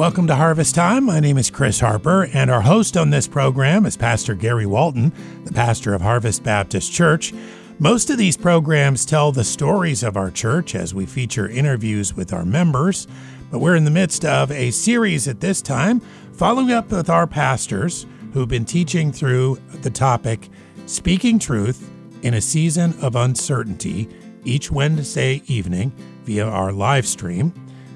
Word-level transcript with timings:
Welcome 0.00 0.28
to 0.28 0.34
Harvest 0.34 0.74
Time. 0.74 1.04
My 1.04 1.20
name 1.20 1.36
is 1.36 1.50
Chris 1.50 1.80
Harper, 1.80 2.24
and 2.32 2.50
our 2.50 2.62
host 2.62 2.96
on 2.96 3.10
this 3.10 3.28
program 3.28 3.84
is 3.84 3.98
Pastor 3.98 4.34
Gary 4.34 4.64
Walton, 4.64 5.12
the 5.44 5.52
pastor 5.52 5.92
of 5.92 6.00
Harvest 6.00 6.42
Baptist 6.42 6.90
Church. 6.90 7.34
Most 7.78 8.08
of 8.08 8.16
these 8.16 8.38
programs 8.38 9.04
tell 9.04 9.30
the 9.30 9.44
stories 9.44 10.02
of 10.02 10.16
our 10.16 10.30
church 10.30 10.74
as 10.74 10.94
we 10.94 11.04
feature 11.04 11.50
interviews 11.50 12.16
with 12.16 12.32
our 12.32 12.46
members, 12.46 13.08
but 13.50 13.58
we're 13.58 13.76
in 13.76 13.84
the 13.84 13.90
midst 13.90 14.24
of 14.24 14.50
a 14.50 14.70
series 14.70 15.28
at 15.28 15.40
this 15.40 15.60
time 15.60 16.00
following 16.32 16.72
up 16.72 16.90
with 16.90 17.10
our 17.10 17.26
pastors 17.26 18.06
who've 18.32 18.48
been 18.48 18.64
teaching 18.64 19.12
through 19.12 19.58
the 19.82 19.90
topic 19.90 20.48
Speaking 20.86 21.38
Truth 21.38 21.90
in 22.22 22.32
a 22.32 22.40
Season 22.40 22.98
of 23.02 23.16
Uncertainty 23.16 24.08
each 24.44 24.70
Wednesday 24.70 25.42
evening 25.46 25.92
via 26.24 26.48
our 26.48 26.72
live 26.72 27.06
stream. 27.06 27.52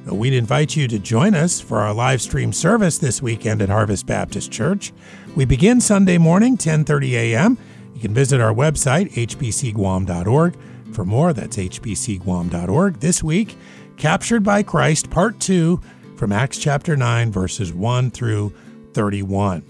We'd 0.07 0.35
invite 0.35 0.77
you 0.77 0.87
to 0.89 0.99
join 0.99 1.35
us 1.35 1.61
for 1.61 1.79
our 1.79 1.95
live 1.95 2.21
stream 2.21 2.53
service 2.53 2.99
this 2.99 3.23
weekend 3.23 3.63
at 3.63 3.69
Harvest 3.69 4.07
Baptist 4.07 4.53
Church. 4.53 4.93
We 5.35 5.45
begin 5.45 5.81
Sunday 5.81 6.19
morning, 6.19 6.57
10:30 6.57 7.13
a.m. 7.13 7.59
You 7.95 8.01
can 8.01 8.15
visit 8.15 8.41
our 8.41 8.53
website 8.53 9.13
hbcguam.org 9.13 10.57
for 10.93 11.05
more. 11.05 11.33
That's 11.33 11.57
hbcguam.org. 11.57 13.01
This 13.01 13.23
week, 13.23 13.57
Captured 13.97 14.43
by 14.43 14.63
Christ, 14.63 15.09
Part 15.09 15.39
2 15.41 15.81
from 16.17 16.33
Acts 16.33 16.59
chapter 16.59 16.97
9 16.97 17.31
verses 17.31 17.73
1 17.73 18.11
through 18.11 18.53
31. 18.93 19.63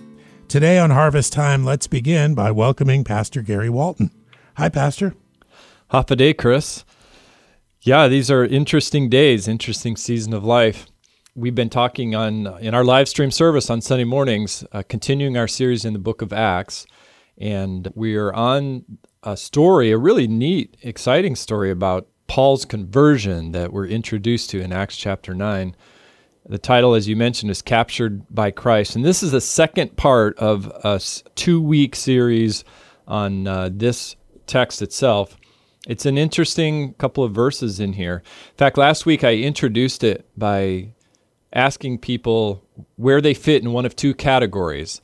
Today 0.49 0.79
on 0.79 0.91
Harvest 0.91 1.33
Time, 1.33 1.65
let's 1.65 1.87
begin 1.87 2.35
by 2.35 2.51
welcoming 2.51 3.05
Pastor 3.05 3.43
Gary 3.43 3.69
Walton. 3.69 4.11
Hi, 4.57 4.69
Pastor. 4.69 5.15
Hafa 5.91 6.17
adai, 6.17 6.37
Chris. 6.37 6.85
Yeah, 7.87 8.09
these 8.09 8.31
are 8.31 8.47
interesting 8.47 9.11
days, 9.11 9.47
interesting 9.47 9.95
season 9.95 10.33
of 10.33 10.43
life. 10.43 10.87
We've 11.35 11.55
been 11.55 11.69
talking 11.69 12.15
on 12.15 12.47
in 12.59 12.73
our 12.73 12.83
live 12.83 13.11
stream 13.11 13.31
service 13.31 13.69
on 13.69 13.83
Sunday 13.83 14.05
mornings, 14.05 14.65
uh, 14.73 14.85
continuing 14.89 15.37
our 15.37 15.47
series 15.47 15.85
in 15.85 15.93
the 15.93 15.99
book 15.99 16.23
of 16.23 16.33
Acts, 16.33 16.87
and 17.37 17.93
we 17.95 18.17
are 18.17 18.33
on 18.33 18.87
a 19.23 19.37
story, 19.37 19.91
a 19.91 19.99
really 19.99 20.27
neat, 20.27 20.79
exciting 20.81 21.37
story 21.37 21.71
about 21.71 22.09
Paul's 22.27 22.65
conversion 22.65 23.53
that 23.53 23.71
we're 23.71 23.87
introduced 23.87 24.49
to 24.51 24.63
in 24.63 24.73
Acts 24.73 24.97
chapter 24.97 25.35
9. 25.35 25.77
The 26.47 26.57
title, 26.57 26.95
as 26.95 27.07
you 27.07 27.17
mentioned, 27.17 27.51
is 27.51 27.61
Captured 27.61 28.35
by 28.35 28.51
Christ. 28.51 28.97
And 28.97 29.05
this 29.05 29.23
is 29.23 29.33
the 29.33 29.43
second 29.43 29.95
part 29.99 30.39
of 30.39 30.73
a 30.85 31.03
two 31.35 31.61
week 31.61 31.97
series 31.97 32.65
on 33.07 33.47
uh, 33.47 33.69
this 33.71 34.17
text 34.47 34.81
itself. 34.81 35.37
It's 35.87 36.07
an 36.07 36.17
interesting 36.17 36.95
couple 36.95 37.25
of 37.25 37.33
verses 37.33 37.79
in 37.79 37.93
here. 37.93 38.23
In 38.53 38.57
fact, 38.57 38.79
last 38.79 39.05
week 39.05 39.23
I 39.23 39.35
introduced 39.35 40.03
it 40.03 40.27
by 40.37 40.95
asking 41.53 41.99
people 41.99 42.65
where 42.97 43.21
they 43.21 43.35
fit 43.35 43.63
in 43.63 43.73
one 43.73 43.85
of 43.85 43.95
two 43.95 44.15
categories. 44.15 45.03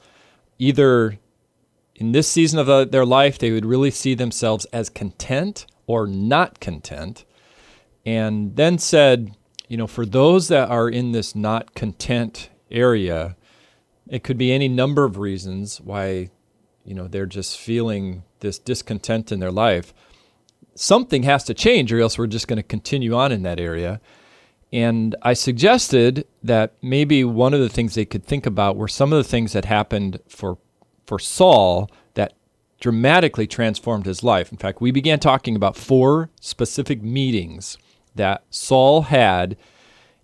Either 0.58 1.18
in 1.96 2.12
this 2.12 2.28
season 2.28 2.58
of 2.58 2.90
their 2.90 3.04
life, 3.04 3.38
they 3.38 3.50
would 3.50 3.66
really 3.66 3.90
see 3.90 4.14
themselves 4.14 4.64
as 4.66 4.88
content 4.88 5.66
or 5.86 6.06
not 6.06 6.60
content. 6.60 7.26
And 8.06 8.56
then 8.56 8.78
said, 8.78 9.36
you 9.68 9.76
know, 9.76 9.86
for 9.86 10.06
those 10.06 10.48
that 10.48 10.70
are 10.70 10.88
in 10.88 11.12
this 11.12 11.34
not 11.34 11.74
content 11.74 12.48
area, 12.70 13.36
it 14.08 14.24
could 14.24 14.38
be 14.38 14.50
any 14.50 14.66
number 14.66 15.04
of 15.04 15.18
reasons 15.18 15.78
why, 15.78 16.30
you 16.84 16.94
know, 16.94 17.06
they're 17.06 17.26
just 17.26 17.58
feeling 17.58 18.22
this 18.40 18.58
discontent 18.58 19.30
in 19.30 19.40
their 19.40 19.52
life 19.52 19.92
something 20.74 21.22
has 21.24 21.44
to 21.44 21.54
change, 21.54 21.92
or 21.92 22.00
else 22.00 22.18
we're 22.18 22.26
just 22.26 22.48
going 22.48 22.56
to 22.58 22.62
continue 22.62 23.14
on 23.14 23.32
in 23.32 23.42
that 23.42 23.60
area. 23.60 24.00
And 24.72 25.16
I 25.22 25.32
suggested 25.32 26.26
that 26.42 26.74
maybe 26.80 27.24
one 27.24 27.54
of 27.54 27.60
the 27.60 27.68
things 27.68 27.94
they 27.94 28.04
could 28.04 28.24
think 28.24 28.46
about 28.46 28.76
were 28.76 28.88
some 28.88 29.12
of 29.12 29.16
the 29.16 29.28
things 29.28 29.52
that 29.52 29.64
happened 29.64 30.20
for 30.28 30.58
for 31.06 31.18
Saul 31.18 31.90
that 32.14 32.34
dramatically 32.78 33.48
transformed 33.48 34.06
his 34.06 34.22
life. 34.22 34.52
In 34.52 34.58
fact, 34.58 34.80
we 34.80 34.92
began 34.92 35.18
talking 35.18 35.56
about 35.56 35.76
four 35.76 36.30
specific 36.40 37.02
meetings 37.02 37.76
that 38.14 38.44
Saul 38.50 39.02
had 39.02 39.56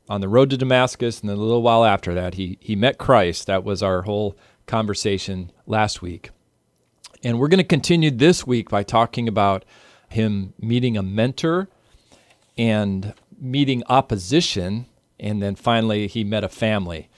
on 0.09 0.21
the 0.21 0.28
road 0.28 0.50
to 0.50 0.56
Damascus, 0.56 1.21
and 1.21 1.28
then 1.28 1.37
a 1.38 1.41
little 1.41 1.62
while 1.62 1.84
after 1.84 2.15
that, 2.15 2.34
he 2.34 2.59
he 2.60 2.76
met 2.76 2.98
Christ. 2.98 3.47
That 3.47 3.65
was 3.65 3.82
our 3.82 4.03
whole 4.03 4.37
conversation 4.66 5.50
last 5.66 6.03
week. 6.03 6.31
And 7.25 7.38
we're 7.41 7.48
going 7.48 7.59
to 7.59 7.65
continue 7.65 8.10
this 8.10 8.47
week 8.47 8.69
by 8.69 8.84
talking 8.84 9.26
about 9.26 9.65
him 10.09 10.55
meeting 10.59 10.97
a 10.97 11.03
mentor 11.03 11.69
and 12.56 13.15
meeting 13.39 13.83
opposition, 13.89 14.87
and 15.21 15.43
then 15.43 15.55
finally 15.55 16.06
he 16.06 16.25
met 16.25 16.44
a 16.44 16.49
family. 16.49 17.09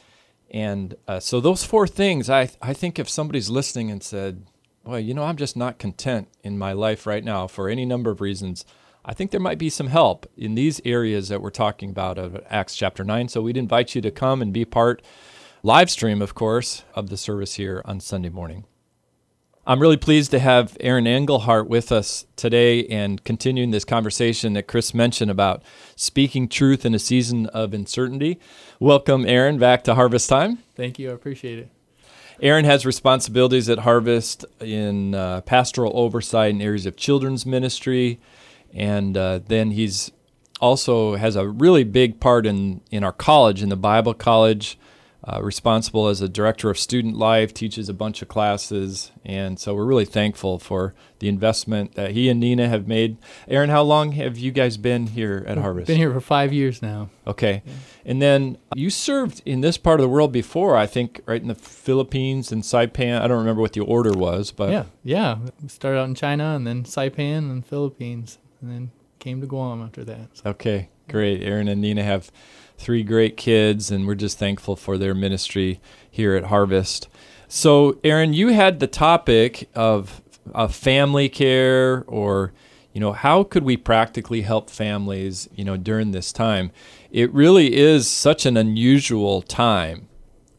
And 0.51 0.97
uh, 1.07 1.21
so 1.21 1.41
those 1.41 1.65
four 1.65 1.87
things, 1.87 2.31
I 2.31 2.51
I 2.63 2.73
think 2.73 2.99
if 2.99 3.09
somebody's 3.09 3.51
listening 3.51 3.91
and 3.91 4.03
said, 4.03 4.47
"Well, 4.85 4.99
you 4.99 5.15
know, 5.15 5.25
I'm 5.25 5.37
just 5.37 5.57
not 5.57 5.79
content 5.79 6.29
in 6.43 6.59
my 6.59 6.73
life 6.73 7.07
right 7.07 7.25
now 7.25 7.47
for 7.47 7.69
any 7.69 7.85
number 7.85 8.11
of 8.11 8.21
reasons," 8.21 8.65
I 9.05 9.15
think 9.15 9.31
there 9.31 9.41
might 9.41 9.59
be 9.59 9.71
some 9.71 9.89
help 9.89 10.27
in 10.37 10.55
these 10.55 10.81
areas 10.85 11.29
that 11.29 11.43
we're 11.43 11.51
talking 11.51 11.91
about 11.91 12.19
of 12.19 12.41
Acts 12.49 12.77
chapter 12.77 13.05
nine. 13.05 13.29
So 13.29 13.43
we'd 13.43 13.57
invite 13.57 13.95
you 13.95 14.01
to 14.03 14.11
come 14.11 14.43
and 14.43 14.53
be 14.53 14.65
part, 14.65 15.03
live 15.63 15.91
stream, 15.91 16.23
of 16.23 16.35
course, 16.35 16.85
of 16.95 17.09
the 17.09 17.17
service 17.17 17.55
here 17.55 17.83
on 17.85 18.01
Sunday 18.01 18.29
morning. 18.29 18.65
I'm 19.69 19.81
really 19.81 19.99
pleased 19.99 20.31
to 20.31 20.39
have 20.39 20.79
Aaron 20.81 21.05
Engelhart 21.05 21.67
with 21.67 21.93
us 21.93 22.25
today 22.37 22.87
and 22.87 23.23
continuing 23.23 23.71
this 23.71 23.85
conversation 23.85 24.55
that 24.55 24.67
Chris 24.67 24.95
mentioned 24.95 25.31
about 25.31 25.63
speaking 25.95 26.49
truth 26.49 26.87
in 26.87 26.95
a 26.95 26.99
season 26.99 27.49
of 27.49 27.75
uncertainty. 27.75 28.41
Welcome, 28.81 29.27
Aaron, 29.27 29.59
back 29.59 29.85
to 29.85 29.95
Harvest 29.95 30.27
Time. 30.31 30.61
Thank 30.75 30.99
you. 30.99 31.11
I 31.11 31.13
appreciate 31.13 31.59
it. 31.59 31.69
Aaron 32.41 32.65
has 32.65 32.87
responsibilities 32.87 33.69
at 33.69 33.81
Harvest 33.81 34.47
in 34.59 35.15
uh, 35.15 35.43
pastoral 35.43 35.93
oversight 35.95 36.53
in 36.53 36.63
areas 36.63 36.87
of 36.87 36.97
children's 36.97 37.45
ministry, 37.45 38.19
and 38.73 39.19
uh, 39.19 39.41
then 39.49 39.73
he's 39.73 40.11
also 40.63 41.17
has 41.17 41.37
a 41.37 41.47
really 41.47 41.85
big 41.85 42.21
part 42.21 42.47
in 42.47 42.81
in 42.91 43.05
our 43.05 43.13
college, 43.13 43.63
in 43.63 43.69
the 43.69 43.77
Bible 43.77 44.15
College 44.15 44.79
uh, 45.25 45.43
responsible 45.43 46.07
as 46.07 46.21
a 46.21 46.29
director 46.29 46.71
of 46.71 46.79
student 46.79 47.17
life, 47.17 47.53
teaches 47.53 47.89
a 47.89 47.95
bunch 47.95 48.23
of 48.23 48.29
classes, 48.29 49.11
and 49.25 49.59
so 49.59 49.75
we're 49.75 49.85
really 49.85 50.05
thankful 50.05 50.59
for 50.59 50.95
the 51.19 51.29
investment 51.29 51.97
that 51.97 52.13
he 52.13 52.29
and 52.29 52.39
Nina 52.39 52.69
have 52.69 52.87
made. 52.87 53.17
Aaron, 53.49 53.69
how 53.69 53.83
long 53.83 54.13
have 54.13 54.39
you 54.39 54.53
guys 54.53 54.77
been 54.77 55.09
here 55.09 55.45
at 55.49 55.59
Harvest? 55.59 55.89
Been 55.89 55.97
here 55.97 56.13
for 56.13 56.21
five 56.21 56.53
years 56.53 56.81
now. 56.81 57.11
Okay, 57.27 57.63
yeah. 57.67 57.73
and 58.07 58.23
then 58.23 58.59
you 58.75 58.91
served 58.91 59.43
in 59.45 59.61
this 59.61 59.77
part 59.77 59.99
of 59.99 60.05
the 60.05 60.09
world 60.09 60.31
before, 60.31 60.77
I 60.77 60.87
think, 60.87 61.21
right 61.27 61.43
in 61.43 61.49
the 61.49 61.57
Philippines 61.57 62.53
and 62.53 62.63
Saipan. 62.63 63.21
I 63.21 63.27
don't 63.27 63.39
remember 63.39 63.61
what 63.61 63.73
the 63.73 63.81
order 63.81 64.13
was, 64.13 64.53
but 64.53 64.71
yeah, 64.71 64.85
yeah, 65.03 65.39
we 65.61 65.69
started 65.69 65.99
out 65.99 66.09
in 66.09 66.15
China 66.15 66.55
and 66.55 66.65
then 66.65 66.85
Saipan 66.85 67.51
and 67.51 67.67
Philippines, 67.67 68.39
and 68.61 68.71
then 68.71 68.91
came 69.19 69.41
to 69.41 69.49
Guam 69.49 69.83
after 69.83 70.05
that. 70.05 70.29
So. 70.35 70.51
Okay, 70.51 70.91
great. 71.09 71.43
Aaron 71.43 71.67
and 71.67 71.81
Nina 71.81 72.05
have 72.05 72.31
three 72.79 73.03
great 73.03 73.37
kids, 73.37 73.91
and 73.91 74.07
we're 74.07 74.15
just 74.15 74.39
thankful 74.39 74.77
for 74.77 74.97
their 74.97 75.15
ministry 75.15 75.81
here 76.11 76.35
at 76.35 76.45
Harvest. 76.45 77.09
So, 77.49 77.99
Aaron, 78.05 78.33
you 78.33 78.49
had 78.49 78.79
the 78.79 78.87
topic 78.87 79.69
of, 79.75 80.23
of 80.55 80.75
family 80.75 81.29
care, 81.29 82.05
or 82.07 82.53
you 82.93 83.01
know, 83.01 83.13
how 83.13 83.45
could 83.45 83.65
we 83.65 83.77
practically 83.77 84.43
help 84.43 84.71
families, 84.71 85.49
you 85.55 85.65
know, 85.65 85.77
during 85.77 86.13
this 86.13 86.33
time? 86.33 86.71
It 87.11 87.33
really 87.35 87.75
is 87.77 88.09
such 88.09 88.47
an 88.47 88.57
unusual 88.57 89.43
time. 89.43 90.09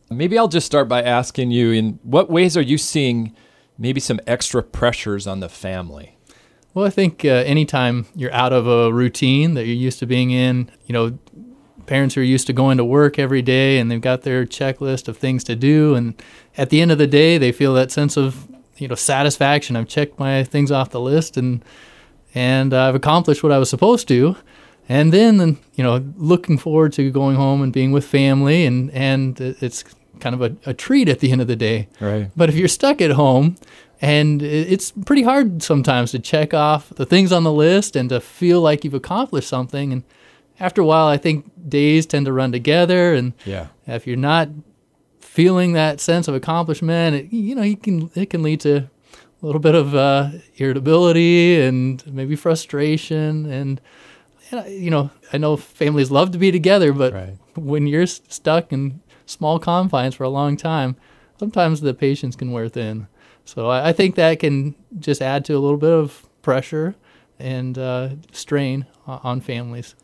Maybe 0.10 0.38
I'll 0.38 0.48
just 0.48 0.66
start 0.66 0.88
by 0.88 1.02
asking 1.02 1.52
you: 1.52 1.72
in 1.72 2.00
what 2.04 2.30
ways 2.30 2.56
are 2.56 2.62
you 2.62 2.78
seeing 2.78 3.36
maybe 3.78 4.00
some 4.00 4.20
extra 4.28 4.62
pressures 4.62 5.26
on 5.26 5.40
the 5.40 5.50
family? 5.50 6.18
Well, 6.74 6.86
I 6.86 6.90
think 6.92 7.26
uh, 7.26 7.30
anytime 7.30 8.06
you're 8.16 8.34
out 8.34 8.54
of 8.54 8.68
a 8.68 8.94
routine 8.94 9.56
that 9.56 9.66
you're 9.66 9.76
used 9.76 10.00
to 10.00 10.06
being 10.06 10.32
in, 10.32 10.70
you 10.86 10.94
know, 10.94 11.18
parents 11.86 12.16
who 12.16 12.22
are 12.22 12.26
used 12.26 12.48
to 12.48 12.54
going 12.54 12.78
to 12.78 12.86
work 12.86 13.18
every 13.18 13.42
day 13.42 13.80
and 13.80 13.90
they've 13.90 14.02
got 14.02 14.22
their 14.22 14.46
checklist 14.46 15.08
of 15.08 15.18
things 15.18 15.44
to 15.44 15.56
do 15.56 15.96
and 15.96 16.22
at 16.58 16.70
the 16.70 16.82
end 16.82 16.92
of 16.92 16.98
the 16.98 17.08
day 17.08 17.38
they 17.38 17.52
feel 17.52 17.74
that 17.74 17.92
sense 17.92 18.18
of 18.18 18.48
you 18.78 18.88
know 18.88 18.96
satisfaction. 18.96 19.76
I've 19.76 19.88
checked 19.88 20.20
my 20.20 20.44
things 20.44 20.72
off 20.72 20.90
the 20.90 21.02
list 21.02 21.38
and 21.38 21.64
and 22.36 22.74
i've 22.74 22.94
accomplished 22.94 23.42
what 23.42 23.52
i 23.52 23.58
was 23.58 23.70
supposed 23.70 24.08
to. 24.08 24.36
And 24.88 25.14
then 25.14 25.58
you 25.76 25.84
know 25.84 26.04
looking 26.18 26.58
forward 26.58 26.94
to 26.94 27.12
going 27.12 27.36
home 27.36 27.62
and 27.62 27.72
being 27.72 27.92
with 27.92 28.06
family 28.06 28.66
and 28.66 28.90
and 28.92 29.40
it's 29.40 29.84
kind 30.20 30.36
of 30.36 30.42
a, 30.42 30.70
a 30.70 30.74
treat 30.74 31.08
at 31.08 31.20
the 31.20 31.32
end 31.32 31.42
of 31.42 31.48
the 31.48 31.56
day. 31.56 31.88
Right. 32.00 32.30
But 32.36 32.50
if 32.50 32.56
you're 32.56 32.68
stuck 32.68 33.02
at 33.02 33.12
home 33.12 33.56
and 34.02 34.42
it's 34.42 34.92
pretty 34.92 35.24
hard 35.24 35.62
sometimes 35.62 36.12
to 36.12 36.20
check 36.20 36.54
off 36.54 36.90
the 36.90 37.06
things 37.06 37.32
on 37.32 37.44
the 37.44 37.52
list 37.52 37.96
and 37.96 38.10
to 38.10 38.20
feel 38.20 38.62
like 38.62 38.84
you've 38.84 38.94
accomplished 38.94 39.50
something 39.50 39.92
and 39.92 40.04
after 40.60 40.82
a 40.82 40.86
while, 40.86 41.08
I 41.08 41.18
think 41.18 41.52
days 41.70 42.06
tend 42.06 42.26
to 42.26 42.34
run 42.34 42.52
together, 42.52 43.14
and 43.14 43.34
yeah. 43.46 43.68
if 43.88 44.06
you're 44.06 44.18
not 44.18 44.50
feeling 45.20 45.74
that 45.74 46.02
sense 46.02 46.28
of 46.28 46.36
accomplishment, 46.36 47.16
it, 47.16 47.34
you 47.34 47.56
know, 47.56 47.62
you 47.62 47.78
can 47.78 48.12
it 48.16 48.30
can 48.30 48.44
lead 48.44 48.60
to 48.62 48.90
a 49.42 49.46
little 49.46 49.62
bit 49.62 49.76
of 49.76 49.96
uh, 49.96 50.32
irritability 50.58 51.62
and 51.62 52.06
maybe 52.08 52.36
frustration, 52.36 53.46
and 53.46 53.82
you 54.68 54.90
know, 54.90 55.12
I 55.32 55.38
know 55.38 55.58
families 55.58 56.12
love 56.12 56.32
to 56.32 56.38
be 56.38 56.52
together, 56.52 56.92
but 56.92 57.14
right. 57.14 57.38
when 57.56 57.88
you're 57.88 58.08
stuck 58.08 58.74
in 58.74 59.02
small 59.26 59.60
confines 59.60 60.16
for 60.16 60.24
a 60.24 60.30
long 60.30 60.58
time, 60.58 60.96
sometimes 61.40 61.82
the 61.82 61.94
patience 61.94 62.36
can 62.36 62.52
wear 62.52 62.68
thin. 62.68 63.08
So 63.46 63.68
I, 63.68 63.90
I 63.90 63.94
think 63.94 64.16
that 64.16 64.40
can 64.40 64.76
just 65.00 65.22
add 65.22 65.46
to 65.46 65.54
a 65.54 65.60
little 65.60 65.78
bit 65.78 65.92
of 65.92 66.28
pressure 66.42 66.96
and 67.38 67.78
uh, 67.78 68.10
strain 68.32 68.86
on 69.06 69.42
families. 69.42 69.96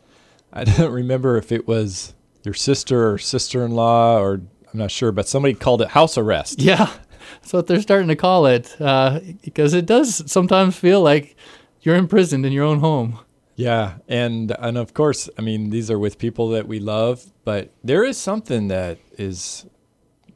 I 0.56 0.64
don't 0.78 0.92
remember 0.92 1.36
if 1.36 1.52
it 1.52 1.68
was 1.68 2.14
your 2.42 2.54
sister 2.54 3.12
or 3.12 3.18
sister-in-law 3.18 4.18
or 4.18 4.34
I'm 4.72 4.80
not 4.80 4.90
sure, 4.90 5.12
but 5.12 5.28
somebody 5.28 5.54
called 5.54 5.82
it 5.82 5.88
house 5.88 6.16
arrest. 6.16 6.60
Yeah, 6.60 6.90
that's 7.34 7.52
what 7.52 7.66
they're 7.66 7.82
starting 7.82 8.08
to 8.08 8.16
call 8.16 8.46
it 8.46 8.74
uh, 8.80 9.20
because 9.42 9.74
it 9.74 9.84
does 9.84 10.30
sometimes 10.30 10.76
feel 10.76 11.02
like 11.02 11.36
you're 11.82 11.94
imprisoned 11.94 12.46
in 12.46 12.52
your 12.52 12.64
own 12.64 12.80
home. 12.80 13.20
Yeah, 13.54 13.98
and 14.08 14.54
and 14.58 14.76
of 14.76 14.92
course, 14.94 15.30
I 15.38 15.42
mean 15.42 15.70
these 15.70 15.90
are 15.90 15.98
with 15.98 16.18
people 16.18 16.48
that 16.50 16.66
we 16.66 16.78
love, 16.78 17.32
but 17.44 17.70
there 17.84 18.04
is 18.04 18.18
something 18.18 18.68
that 18.68 18.98
is 19.18 19.66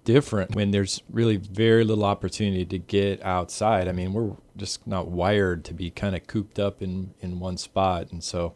different 0.05 0.55
when 0.55 0.71
there's 0.71 1.03
really 1.11 1.37
very 1.37 1.85
little 1.85 2.05
opportunity 2.05 2.65
to 2.65 2.79
get 2.79 3.23
outside. 3.23 3.89
I 3.89 3.93
mean, 3.93 4.15
we're 4.15 4.37
just 4.57 4.87
not 4.87 5.09
wired 5.09 5.65
to 5.67 5.75
be 5.75 5.91
kind 5.91 6.17
of 6.17 6.27
cooped 6.27 6.59
up 6.59 6.83
in 6.83 7.15
in 7.21 7.41
one 7.41 7.59
spot, 7.59 8.11
and 8.11 8.25
so 8.25 8.55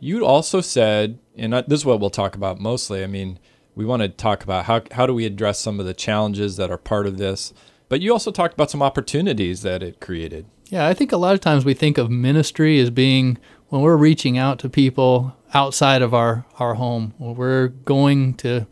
you 0.00 0.24
also 0.24 0.60
said, 0.60 1.18
and 1.36 1.52
this 1.52 1.80
is 1.80 1.84
what 1.84 2.00
we'll 2.00 2.10
talk 2.10 2.34
about 2.34 2.60
mostly. 2.60 3.02
I 3.02 3.06
mean, 3.06 3.38
we 3.74 3.84
want 3.84 4.02
to 4.02 4.08
talk 4.08 4.42
about 4.42 4.64
how 4.64 4.82
how 4.92 5.06
do 5.06 5.14
we 5.14 5.26
address 5.26 5.58
some 5.58 5.78
of 5.78 5.86
the 5.86 5.94
challenges 5.94 6.56
that 6.56 6.70
are 6.70 6.78
part 6.78 7.06
of 7.06 7.18
this, 7.18 7.52
but 7.88 8.00
you 8.00 8.12
also 8.12 8.30
talked 8.30 8.54
about 8.54 8.70
some 8.70 8.82
opportunities 8.82 9.62
that 9.62 9.82
it 9.82 10.00
created. 10.00 10.46
Yeah, 10.68 10.86
I 10.86 10.94
think 10.94 11.12
a 11.12 11.16
lot 11.16 11.34
of 11.34 11.40
times 11.40 11.64
we 11.64 11.74
think 11.74 11.96
of 11.98 12.10
ministry 12.10 12.80
as 12.80 12.90
being 12.90 13.38
when 13.68 13.82
we're 13.82 13.96
reaching 13.96 14.36
out 14.38 14.58
to 14.60 14.68
people 14.68 15.36
outside 15.54 16.02
of 16.02 16.12
our, 16.12 16.44
our 16.58 16.74
home, 16.74 17.14
when 17.18 17.34
we're 17.36 17.68
going 17.68 18.34
to 18.34 18.66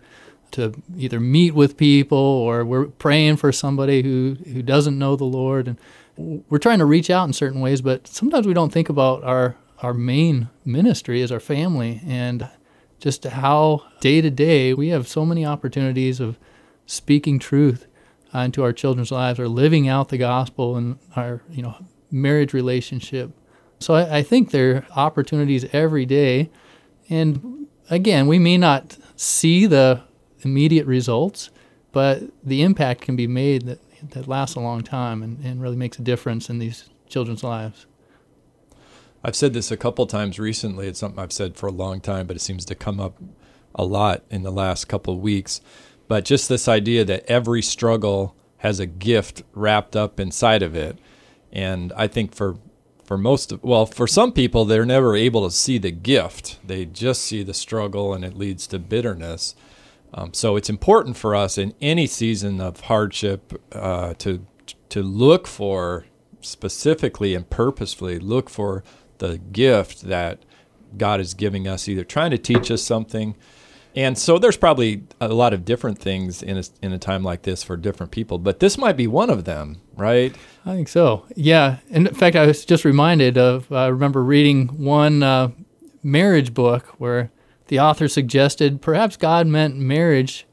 to 0.52 0.72
either 0.96 1.18
meet 1.18 1.52
with 1.52 1.76
people 1.76 2.16
or 2.16 2.64
we're 2.64 2.86
praying 2.86 3.36
for 3.36 3.50
somebody 3.50 4.02
who, 4.02 4.36
who 4.52 4.62
doesn't 4.62 4.96
know 4.96 5.16
the 5.16 5.24
Lord 5.24 5.66
and 5.66 5.76
we're 6.48 6.58
trying 6.58 6.78
to 6.78 6.84
reach 6.84 7.10
out 7.10 7.24
in 7.24 7.32
certain 7.32 7.60
ways, 7.60 7.82
but 7.82 8.06
sometimes 8.06 8.46
we 8.46 8.54
don't 8.54 8.72
think 8.72 8.88
about 8.88 9.24
our 9.24 9.56
our 9.84 9.94
main 9.94 10.48
ministry 10.64 11.20
is 11.20 11.30
our 11.30 11.40
family 11.40 12.00
and 12.06 12.48
just 12.98 13.24
how 13.24 13.82
day 14.00 14.20
to 14.20 14.30
day 14.30 14.72
we 14.72 14.88
have 14.88 15.06
so 15.06 15.24
many 15.24 15.44
opportunities 15.44 16.20
of 16.20 16.38
speaking 16.86 17.38
truth 17.38 17.86
uh, 18.34 18.40
into 18.40 18.62
our 18.62 18.72
children's 18.72 19.12
lives 19.12 19.38
or 19.38 19.48
living 19.48 19.88
out 19.88 20.08
the 20.08 20.18
gospel 20.18 20.76
in 20.76 20.98
our 21.16 21.42
you 21.50 21.62
know 21.62 21.76
marriage 22.10 22.52
relationship 22.52 23.30
so 23.84 23.94
I, 23.94 24.18
I 24.18 24.22
think 24.22 24.50
there 24.50 24.76
are 24.76 24.86
opportunities 24.96 25.66
every 25.72 26.06
day. 26.06 26.50
And 27.10 27.66
again, 27.90 28.26
we 28.26 28.38
may 28.38 28.56
not 28.56 28.96
see 29.16 29.66
the 29.66 30.02
immediate 30.40 30.86
results, 30.86 31.50
but 31.92 32.22
the 32.42 32.62
impact 32.62 33.02
can 33.02 33.14
be 33.14 33.26
made 33.26 33.66
that, 33.66 33.78
that 34.10 34.26
lasts 34.26 34.56
a 34.56 34.60
long 34.60 34.82
time 34.82 35.22
and, 35.22 35.38
and 35.44 35.60
really 35.60 35.76
makes 35.76 35.98
a 35.98 36.02
difference 36.02 36.48
in 36.48 36.58
these 36.58 36.88
children's 37.08 37.44
lives. 37.44 37.86
I've 39.24 39.34
said 39.34 39.54
this 39.54 39.70
a 39.70 39.76
couple 39.78 40.06
times 40.06 40.38
recently. 40.38 40.86
It's 40.86 40.98
something 40.98 41.18
I've 41.18 41.32
said 41.32 41.56
for 41.56 41.66
a 41.66 41.72
long 41.72 42.02
time, 42.02 42.26
but 42.26 42.36
it 42.36 42.40
seems 42.40 42.66
to 42.66 42.74
come 42.74 43.00
up 43.00 43.16
a 43.74 43.84
lot 43.84 44.22
in 44.30 44.42
the 44.42 44.52
last 44.52 44.84
couple 44.84 45.14
of 45.14 45.20
weeks. 45.20 45.62
But 46.08 46.26
just 46.26 46.50
this 46.50 46.68
idea 46.68 47.06
that 47.06 47.24
every 47.26 47.62
struggle 47.62 48.36
has 48.58 48.80
a 48.80 48.86
gift 48.86 49.42
wrapped 49.54 49.96
up 49.96 50.20
inside 50.20 50.62
of 50.62 50.76
it. 50.76 50.98
And 51.50 51.90
I 51.96 52.06
think 52.06 52.34
for 52.34 52.58
for 53.04 53.18
most 53.18 53.52
of 53.52 53.62
well 53.62 53.84
for 53.84 54.06
some 54.06 54.32
people 54.32 54.64
they're 54.64 54.86
never 54.86 55.14
able 55.14 55.44
to 55.44 55.54
see 55.54 55.76
the 55.76 55.90
gift 55.90 56.58
they 56.66 56.86
just 56.86 57.22
see 57.22 57.42
the 57.42 57.52
struggle 57.52 58.14
and 58.14 58.24
it 58.24 58.34
leads 58.34 58.66
to 58.66 58.78
bitterness 58.78 59.54
um, 60.14 60.32
so 60.32 60.56
it's 60.56 60.70
important 60.70 61.14
for 61.14 61.34
us 61.34 61.58
in 61.58 61.74
any 61.82 62.06
season 62.06 62.62
of 62.62 62.80
hardship 62.80 63.60
uh, 63.72 64.14
to 64.14 64.46
to 64.88 65.02
look 65.02 65.46
for 65.46 66.06
specifically 66.40 67.34
and 67.34 67.50
purposefully 67.50 68.18
look 68.18 68.48
for 68.48 68.82
the 69.28 69.38
gift 69.38 70.02
that 70.02 70.40
God 70.96 71.20
is 71.20 71.34
giving 71.34 71.66
us 71.66 71.88
either 71.88 72.04
trying 72.04 72.30
to 72.30 72.38
teach 72.38 72.70
us 72.70 72.82
something 72.82 73.34
and 73.96 74.18
so 74.18 74.38
there's 74.38 74.56
probably 74.56 75.04
a 75.20 75.28
lot 75.28 75.52
of 75.52 75.64
different 75.64 75.98
things 75.98 76.42
in 76.42 76.58
a, 76.58 76.64
in 76.82 76.92
a 76.92 76.98
time 76.98 77.22
like 77.22 77.42
this 77.42 77.62
for 77.62 77.76
different 77.76 78.10
people, 78.10 78.38
but 78.38 78.58
this 78.58 78.76
might 78.76 78.96
be 78.96 79.06
one 79.06 79.30
of 79.30 79.44
them, 79.44 79.80
right? 79.94 80.34
I 80.66 80.74
think 80.74 80.88
so. 80.88 81.24
Yeah. 81.36 81.78
And 81.90 82.08
in 82.08 82.14
fact, 82.14 82.34
I 82.34 82.46
was 82.46 82.64
just 82.64 82.84
reminded 82.84 83.38
of, 83.38 83.70
I 83.70 83.86
remember 83.86 84.24
reading 84.24 84.66
one 84.68 85.22
uh, 85.22 85.50
marriage 86.02 86.52
book 86.52 86.86
where 86.98 87.30
the 87.68 87.78
author 87.78 88.08
suggested 88.08 88.82
perhaps 88.82 89.16
God 89.16 89.46
meant 89.46 89.76
marriage 89.76 90.44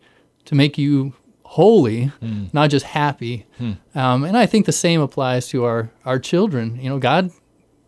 to 0.45 0.53
make 0.53 0.77
you 0.77 1.13
holy, 1.43 2.11
mm. 2.21 2.53
not 2.53 2.69
just 2.69 2.85
happy. 2.85 3.47
Mm. 3.59 3.77
Um, 3.95 4.23
and 4.23 4.37
I 4.37 4.45
think 4.45 4.67
the 4.67 4.71
same 4.71 5.01
applies 5.01 5.47
to 5.47 5.65
our, 5.65 5.89
our 6.05 6.19
children. 6.19 6.79
You 6.79 6.89
know, 6.89 6.99
God, 6.99 7.31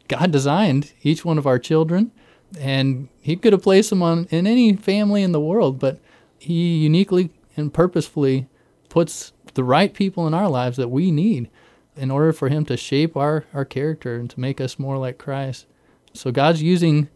God 0.08 0.32
designed 0.32 0.94
each 1.02 1.24
one 1.24 1.38
of 1.38 1.48
our 1.48 1.60
children 1.60 2.12
and 2.60 3.10
he 3.20 3.36
could 3.36 3.54
have 3.54 3.64
placed 3.64 3.90
them 3.90 4.04
on 4.04 4.26
in 4.30 4.46
any 4.46 4.76
family 4.76 5.24
in 5.24 5.32
the 5.32 5.40
world, 5.40 5.80
but 5.80 6.00
he 6.38 6.78
uniquely 6.78 7.32
and 7.56 7.74
purposefully 7.74 8.48
puts 8.90 9.34
the 9.54 9.64
right 9.64 9.94
people 9.94 10.28
in 10.28 10.34
our 10.34 10.50
lives 10.50 10.78
that 10.78 10.90
we 10.90 11.12
need 11.12 11.50
in 11.96 12.12
order 12.12 12.34
for 12.34 12.50
him 12.50 12.66
to 12.66 12.78
shape 12.78 13.16
our, 13.16 13.46
our 13.54 13.66
character 13.66 14.16
and 14.16 14.30
to 14.30 14.40
make 14.40 14.60
us 14.60 14.80
more 14.80 14.98
like 14.98 15.18
Christ. 15.18 15.66
So 16.14 16.32
God's 16.32 16.62
using 16.62 17.10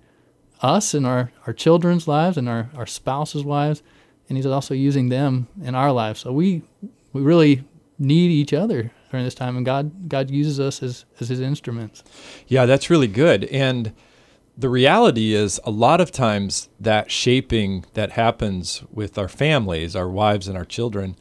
us 0.61 0.93
in 0.93 1.05
our, 1.05 1.31
our 1.45 1.53
children's 1.53 2.07
lives 2.07 2.37
and 2.37 2.49
our, 2.49 2.69
our 2.75 2.87
spouses' 2.87 3.45
lives, 3.45 3.83
and 4.27 4.37
he's 4.37 4.45
also 4.45 4.73
using 4.73 5.09
them 5.09 5.47
in 5.61 5.75
our 5.75 5.91
lives. 5.91 6.21
So 6.21 6.31
we 6.31 6.63
we 7.13 7.21
really 7.21 7.63
need 7.97 8.29
each 8.29 8.53
other 8.53 8.91
during 9.09 9.25
this 9.25 9.35
time 9.35 9.57
and 9.57 9.65
God 9.65 10.09
God 10.09 10.29
uses 10.29 10.59
us 10.59 10.83
as, 10.83 11.05
as 11.19 11.29
his 11.29 11.39
instruments. 11.39 12.03
Yeah, 12.47 12.65
that's 12.65 12.89
really 12.89 13.07
good. 13.07 13.45
And 13.45 13.93
the 14.57 14.69
reality 14.69 15.33
is 15.33 15.61
a 15.63 15.71
lot 15.71 16.01
of 16.01 16.11
times 16.11 16.69
that 16.79 17.11
shaping 17.11 17.85
that 17.93 18.11
happens 18.13 18.83
with 18.91 19.17
our 19.17 19.27
families, 19.27 19.95
our 19.95 20.09
wives 20.09 20.47
and 20.47 20.57
our 20.57 20.65
children, 20.65 21.15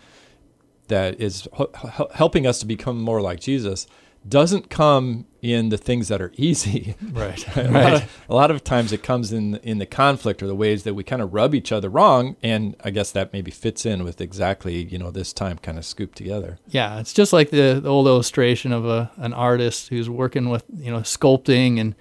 that 0.88 1.20
is 1.20 1.46
h- 1.60 1.68
helping 2.14 2.46
us 2.46 2.60
to 2.60 2.66
become 2.66 3.00
more 3.00 3.20
like 3.20 3.40
Jesus, 3.40 3.86
doesn't 4.28 4.70
come 4.70 5.26
in 5.42 5.68
the 5.68 5.76
things 5.76 6.08
that 6.08 6.20
are 6.20 6.32
easy. 6.36 6.94
Right. 7.12 7.56
a, 7.56 7.70
right. 7.70 7.72
Lot 7.72 7.92
of, 7.94 8.24
a 8.28 8.34
lot 8.34 8.50
of 8.50 8.64
times 8.64 8.92
it 8.92 9.02
comes 9.02 9.32
in 9.32 9.56
in 9.56 9.78
the 9.78 9.86
conflict 9.86 10.42
or 10.42 10.46
the 10.46 10.54
ways 10.54 10.82
that 10.82 10.94
we 10.94 11.02
kind 11.02 11.22
of 11.22 11.32
rub 11.32 11.54
each 11.54 11.72
other 11.72 11.88
wrong, 11.88 12.36
and 12.42 12.76
I 12.84 12.90
guess 12.90 13.10
that 13.12 13.32
maybe 13.32 13.50
fits 13.50 13.86
in 13.86 14.04
with 14.04 14.20
exactly 14.20 14.82
you 14.84 14.98
know 14.98 15.10
this 15.10 15.32
time 15.32 15.58
kind 15.58 15.78
of 15.78 15.84
scooped 15.84 16.16
together. 16.16 16.58
Yeah, 16.68 17.00
it's 17.00 17.14
just 17.14 17.32
like 17.32 17.50
the, 17.50 17.80
the 17.82 17.88
old 17.88 18.06
illustration 18.06 18.72
of 18.72 18.84
a 18.84 19.10
an 19.16 19.32
artist 19.32 19.88
who's 19.88 20.10
working 20.10 20.50
with 20.50 20.64
you 20.76 20.90
know 20.90 21.00
sculpting 21.00 21.80
and 21.80 21.94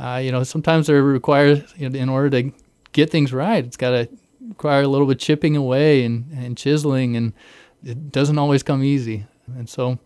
uh, 0.00 0.16
you 0.16 0.32
know, 0.32 0.42
sometimes 0.42 0.86
they're 0.86 1.02
required 1.02 1.66
you 1.76 1.88
know, 1.88 1.98
in 1.98 2.08
order 2.08 2.30
to 2.30 2.52
get 2.92 3.10
things 3.10 3.32
right. 3.32 3.64
It's 3.64 3.76
got 3.76 3.90
to 3.90 4.08
require 4.48 4.82
a 4.82 4.88
little 4.88 5.06
bit 5.06 5.18
chipping 5.18 5.56
away 5.56 6.04
and, 6.04 6.32
and 6.32 6.56
chiseling, 6.56 7.16
and 7.16 7.34
it 7.84 8.10
doesn't 8.10 8.38
always 8.38 8.62
come 8.62 8.82
easy. 8.82 9.26
And 9.46 9.68
so 9.68 9.98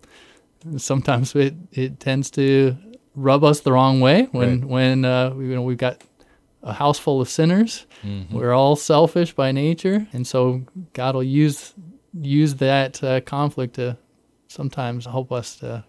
sometimes 0.77 1.35
it, 1.35 1.55
it 1.73 2.01
tends 2.01 2.31
to 2.33 2.77
rub 3.15 3.45
us 3.45 3.61
the 3.61 3.73
wrong 3.73 4.01
way 4.01 4.29
when 4.33 4.61
right. 4.61 4.69
when 4.69 5.05
uh, 5.05 5.35
you 5.35 5.55
know 5.55 5.63
we've 5.63 5.79
got 5.79 6.03
a 6.63 6.73
house 6.73 6.99
full 6.99 7.21
of 7.21 7.29
sinners. 7.29 7.87
Mm-hmm. 8.03 8.37
We're 8.37 8.53
all 8.53 8.77
selfish 8.77 9.35
by 9.35 9.53
nature, 9.53 10.07
and 10.13 10.27
so 10.27 10.63
God 10.93 11.15
will 11.15 11.23
use 11.23 11.75
use 12.21 12.57
that 12.57 13.03
uh, 13.03 13.21
conflict 13.21 13.75
to 13.75 13.99
sometimes 14.49 15.05
help 15.05 15.33
us 15.33 15.57
to 15.57 15.85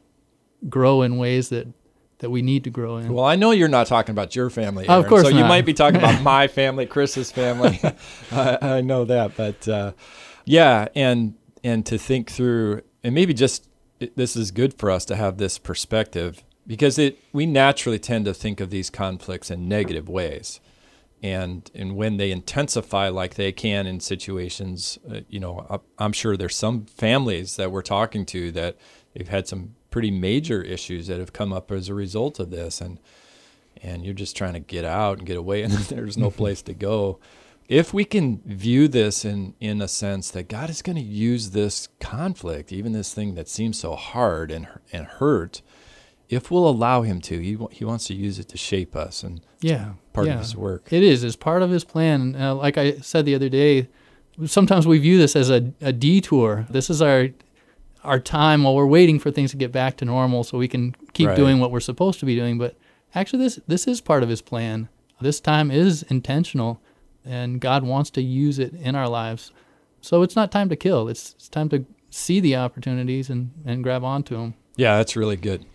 grow 0.70 1.02
in 1.02 1.18
ways 1.18 1.50
that 1.50 1.68
that 2.20 2.30
we 2.30 2.42
need 2.42 2.64
to 2.64 2.70
grow 2.70 2.98
in. 2.98 3.14
Well, 3.14 3.26
I 3.26 3.36
know 3.36 3.52
you're 3.52 3.68
not 3.68 3.88
talking 3.88 4.12
about 4.12 4.36
your 4.36 4.50
family, 4.50 4.88
Aaron, 4.88 5.04
of 5.04 5.10
course. 5.10 5.24
So 5.24 5.30
not. 5.30 5.38
you 5.38 5.46
might 5.46 5.66
be 5.66 5.74
talking 5.74 5.98
about 5.98 6.22
my 6.24 6.48
family, 6.48 6.86
Chris's 6.86 7.32
family. 7.32 7.80
I, 8.32 8.58
I, 8.62 8.82
know 8.82 9.06
that, 9.06 9.36
but 9.36 9.68
uh, 9.68 9.94
yeah, 10.46 10.88
and 10.96 11.36
and 11.64 11.86
to 11.88 11.98
think 11.98 12.30
through, 12.30 12.82
and 13.04 13.14
maybe 13.16 13.34
just 13.34 13.68
it, 14.00 14.16
this 14.16 14.36
is 14.36 14.52
good 14.52 14.74
for 14.74 14.92
us 14.92 15.06
to 15.06 15.16
have 15.16 15.38
this 15.38 15.58
perspective 15.58 16.44
because 16.68 16.98
it 16.98 17.20
we 17.32 17.46
naturally 17.46 18.00
tend 18.00 18.26
to 18.26 18.34
think 18.34 18.60
of 18.60 18.70
these 18.70 18.90
conflicts 18.90 19.52
in 19.52 19.68
negative 19.68 20.10
ways. 20.10 20.60
And, 21.24 21.72
and 21.74 21.96
when 21.96 22.18
they 22.18 22.30
intensify 22.30 23.10
like 23.10 23.34
they 23.34 23.52
can 23.52 23.88
in 23.88 24.00
situations, 24.00 25.00
uh, 25.10 25.22
you 25.28 25.40
know, 25.40 25.82
I'm 25.98 26.12
sure 26.12 26.38
there's 26.38 26.56
some 26.56 26.86
families 26.86 27.56
that 27.56 27.72
we're 27.72 27.82
talking 27.82 28.26
to 28.28 28.52
that 28.52 28.78
they've 29.14 29.28
had 29.28 29.48
some 29.48 29.76
pretty 29.90 30.12
major 30.12 30.62
issues 30.62 31.08
that 31.08 31.20
have 31.20 31.34
come 31.34 31.52
up 31.52 31.72
as 31.72 31.90
a 31.90 31.96
result 31.96 32.40
of 32.40 32.52
this. 32.52 32.82
And 32.82 33.00
and 33.82 34.06
you're 34.06 34.14
just 34.14 34.38
trying 34.38 34.54
to 34.54 34.60
get 34.60 34.86
out 34.86 35.18
and 35.18 35.28
get 35.28 35.38
away 35.38 35.62
and 35.64 35.74
there's 35.74 36.18
no 36.18 36.30
place 36.30 36.62
to 36.64 36.74
go 36.74 37.20
if 37.68 37.94
we 37.94 38.06
can 38.06 38.42
view 38.46 38.88
this 38.88 39.26
in 39.26 39.54
in 39.60 39.82
a 39.82 39.88
sense 39.88 40.30
that 40.32 40.48
God 40.48 40.70
is 40.70 40.82
going 40.82 40.98
to 40.98 41.02
use 41.02 41.52
this 41.52 41.90
conflict 42.00 42.72
even 42.72 42.92
this 42.92 43.14
thing 43.14 43.36
that 43.36 43.48
seems 43.48 43.80
so 43.80 43.96
hard 43.96 44.52
and 44.52 44.68
and 44.92 45.06
hurt 45.06 45.62
if 46.28 46.50
we'll 46.50 46.68
allow 46.68 47.02
him 47.02 47.22
to 47.22 47.40
he 47.40 47.58
he 47.72 47.86
wants 47.86 48.08
to 48.08 48.14
use 48.14 48.40
it 48.40 48.48
to 48.50 48.58
shape 48.58 48.96
us 48.96 49.24
and 49.24 49.42
yeah 49.62 49.94
part 50.14 50.28
yeah. 50.28 50.34
of 50.34 50.40
his 50.40 50.56
work 50.56 50.88
it 50.92 51.04
is 51.04 51.24
it's 51.24 51.36
part 51.36 51.62
of 51.62 51.70
his 51.70 51.84
plan 51.84 52.36
uh, 52.36 52.54
like 52.54 52.78
I 52.78 52.98
said 52.98 53.26
the 53.26 53.36
other 53.36 53.50
day 53.50 53.88
sometimes 54.46 54.86
we 54.86 54.98
view 54.98 55.18
this 55.18 55.36
as 55.36 55.50
a, 55.50 55.72
a 55.82 55.94
detour. 55.94 56.68
This 56.70 56.90
is 56.90 57.02
our 57.02 57.30
our 58.04 58.20
time 58.20 58.64
while 58.64 58.76
we're 58.76 58.86
waiting 58.86 59.18
for 59.18 59.32
things 59.32 59.50
to 59.52 59.58
get 59.58 59.72
back 59.72 59.98
to 59.98 60.06
normal 60.06 60.44
so 60.44 60.60
we 60.60 60.68
can 60.68 60.96
keep 61.14 61.30
Right. 61.30 61.36
doing 61.36 61.60
what 61.60 61.72
we're 61.72 61.80
supposed 61.80 62.20
to 62.20 62.26
be 62.26 62.36
doing. 62.36 62.58
But 62.58 62.76
actually, 63.14 63.44
this 63.44 63.60
this 63.68 63.88
is 63.88 64.02
part 64.02 64.24
of 64.24 64.30
His 64.30 64.42
plan. 64.42 64.90
This 65.22 65.40
time 65.40 65.72
is 65.72 66.04
intentional, 66.04 66.82
and 67.26 67.60
God 67.60 67.84
wants 67.84 68.10
to 68.12 68.22
use 68.22 68.60
it 68.60 68.74
in 68.74 68.96
our 68.96 69.10
lives. 69.10 69.52
So 70.02 70.22
it's 70.22 70.36
not 70.36 70.52
time 70.52 70.70
to 70.70 70.76
kill. 70.76 71.10
It's 71.10 71.34
it's 71.34 71.50
time 71.50 71.70
to 71.70 71.86
see 72.10 72.40
the 72.40 72.56
opportunities 72.56 73.30
and 73.30 73.52
and 73.66 73.84
grab 73.84 74.04
onto 74.04 74.38
them. 74.38 74.54
Yeah, 74.76 74.98
that's 74.98 75.16
really 75.16 75.38
good. 75.38 75.66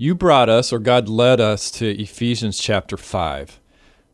You 0.00 0.14
brought 0.14 0.48
us, 0.48 0.72
or 0.72 0.78
God 0.78 1.08
led 1.08 1.40
us 1.40 1.70
to 1.72 2.00
Ephesians 2.00 2.58
chapter 2.58 2.96
5, 2.96 3.60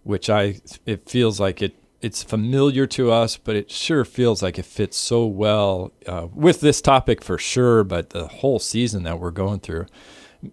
which 0.02 0.30
I, 0.30 0.60
it 0.86 1.08
feels 1.08 1.38
like 1.38 1.60
it, 1.60 1.76
it's 2.00 2.22
familiar 2.22 2.86
to 2.86 3.12
us, 3.12 3.36
but 3.36 3.54
it 3.54 3.70
sure 3.70 4.04
feels 4.04 4.42
like 4.42 4.58
it 4.58 4.64
fits 4.64 4.96
so 4.96 5.26
well 5.26 5.92
uh, 6.06 6.28
with 6.32 6.60
this 6.60 6.80
topic 6.80 7.22
for 7.22 7.36
sure, 7.36 7.84
but 7.84 8.10
the 8.10 8.26
whole 8.26 8.58
season 8.58 9.02
that 9.02 9.20
we're 9.20 9.30
going 9.30 9.60
through. 9.60 9.86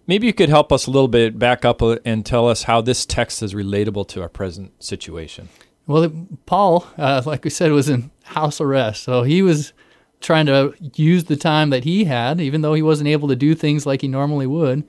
Maybe 0.06 0.26
you 0.26 0.34
could 0.34 0.48
help 0.48 0.70
us 0.70 0.86
a 0.86 0.90
little 0.90 1.08
bit 1.08 1.38
back 1.38 1.64
up 1.64 1.82
uh, 1.82 1.96
and 2.04 2.24
tell 2.24 2.46
us 2.46 2.64
how 2.64 2.80
this 2.82 3.04
text 3.06 3.42
is 3.42 3.54
relatable 3.54 4.08
to 4.08 4.22
our 4.22 4.28
present 4.28 4.82
situation. 4.82 5.48
Well, 5.86 6.02
it- 6.04 6.46
Paul, 6.46 6.86
uh, 6.98 7.22
like 7.26 7.44
we 7.44 7.50
said, 7.50 7.72
was 7.72 7.88
in 7.88 8.10
house 8.24 8.60
arrest, 8.60 9.02
so 9.02 9.22
he 9.22 9.42
was 9.42 9.72
trying 10.20 10.46
to 10.46 10.74
use 10.94 11.24
the 11.24 11.36
time 11.36 11.70
that 11.70 11.84
he 11.84 12.04
had, 12.04 12.40
even 12.40 12.60
though 12.62 12.74
he 12.74 12.82
wasn't 12.82 13.08
able 13.08 13.28
to 13.28 13.34
do 13.36 13.54
things 13.54 13.84
like 13.86 14.00
he 14.02 14.08
normally 14.08 14.46
would. 14.46 14.84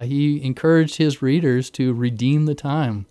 Uh, 0.00 0.04
he 0.04 0.42
encouraged 0.44 0.96
his 0.96 1.22
readers 1.22 1.70
to 1.70 1.94
redeem 1.94 2.44
the 2.44 2.54
time, 2.54 3.06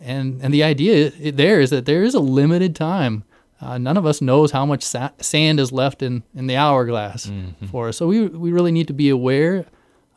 and 0.00 0.38
and 0.42 0.52
the 0.52 0.62
idea 0.62 1.10
there 1.32 1.60
is 1.60 1.70
that 1.70 1.86
there 1.86 2.02
is 2.02 2.14
a 2.14 2.20
limited 2.20 2.76
time. 2.76 3.24
Uh, 3.58 3.78
none 3.78 3.96
of 3.96 4.04
us 4.04 4.20
knows 4.20 4.50
how 4.50 4.66
much 4.66 4.82
sa- 4.82 5.08
sand 5.18 5.58
is 5.58 5.72
left 5.72 6.02
in, 6.02 6.22
in 6.34 6.46
the 6.46 6.56
hourglass 6.56 7.32
for 7.70 7.88
us, 7.88 7.96
so 7.96 8.06
we 8.06 8.26
we 8.26 8.52
really 8.52 8.70
need 8.72 8.86
to 8.86 8.92
be 8.92 9.08
aware 9.08 9.64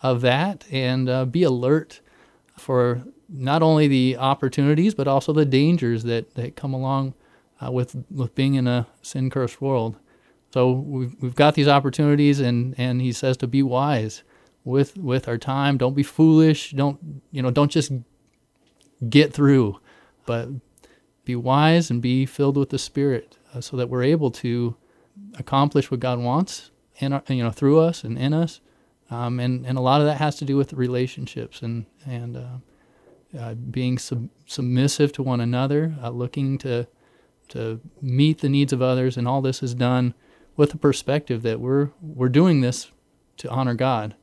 of 0.04 0.20
that 0.22 0.66
and 0.72 1.08
uh, 1.08 1.24
be 1.24 1.44
alert 1.44 2.02
for 2.58 3.02
not 3.32 3.62
only 3.62 3.88
the 3.88 4.18
opportunities 4.18 4.94
but 4.96 5.08
also 5.08 5.32
the 5.32 5.46
dangers 5.46 6.04
that, 6.04 6.36
that 6.36 6.56
come 6.56 6.74
along 6.74 7.14
uh, 7.62 7.72
with 7.72 7.96
with 8.10 8.36
being 8.36 8.56
in 8.56 8.68
a 8.68 8.88
sin 9.02 9.30
cursed 9.30 9.62
world. 9.62 9.98
So 10.54 10.72
we've, 10.72 11.16
we've 11.22 11.36
got 11.36 11.54
these 11.56 11.68
opportunities, 11.68 12.40
and, 12.40 12.74
and 12.78 13.02
he 13.02 13.12
says 13.12 13.38
to 13.38 13.48
be 13.48 13.62
wise 13.62 14.24
with 14.64 14.98
with 14.98 15.28
our 15.28 15.38
time. 15.38 15.78
Don't 15.78 15.94
be 15.94 16.04
foolish. 16.04 16.72
Don't 16.72 17.22
you 17.32 17.42
know? 17.42 17.52
Don't 17.52 17.72
just 17.72 17.92
get 19.10 19.34
through, 19.34 19.80
but 20.26 20.50
be 21.24 21.36
wise 21.36 21.92
and 21.92 22.02
be 22.02 22.26
filled 22.26 22.58
with 22.58 22.70
the 22.70 22.80
Spirit, 22.80 23.38
uh, 23.54 23.62
so 23.62 23.78
that 23.78 23.90
we're 23.90 24.04
able 24.04 24.32
to 24.32 24.76
accomplish 25.38 25.92
what 25.92 26.00
God 26.00 26.20
wants 26.20 26.72
in 26.98 27.14
our, 27.14 27.24
you 27.28 27.44
know 27.44 27.52
through 27.52 27.80
us 27.80 28.04
and 28.04 28.18
in 28.18 28.34
us. 28.34 28.62
Um, 29.12 29.40
and 29.40 29.66
and 29.66 29.78
a 29.78 29.82
lot 29.82 30.02
of 30.02 30.08
that 30.08 30.18
has 30.18 30.36
to 30.38 30.46
do 30.46 30.58
with 30.58 30.74
relationships 30.74 31.62
and 31.62 31.86
and 32.06 32.38
uh, 32.38 32.58
uh, 33.38 33.54
being 33.54 33.98
sub- 33.98 34.30
submissive 34.46 35.12
to 35.14 35.24
one 35.24 35.42
another, 35.42 35.96
uh, 36.02 36.10
looking 36.10 36.58
to 36.60 36.88
to 37.50 37.82
meet 38.00 38.40
the 38.40 38.50
needs 38.50 38.72
of 38.72 38.82
others, 38.82 39.18
and 39.18 39.28
all 39.28 39.42
this 39.42 39.64
is 39.64 39.74
done 39.74 40.14
with 40.56 40.72
the 40.72 40.78
perspective 40.78 41.42
that 41.44 41.60
we're 41.60 41.90
we're 42.02 42.30
doing 42.30 42.62
this 42.62 42.92
to 43.38 43.50
honor 43.50 43.74
God. 43.74 44.16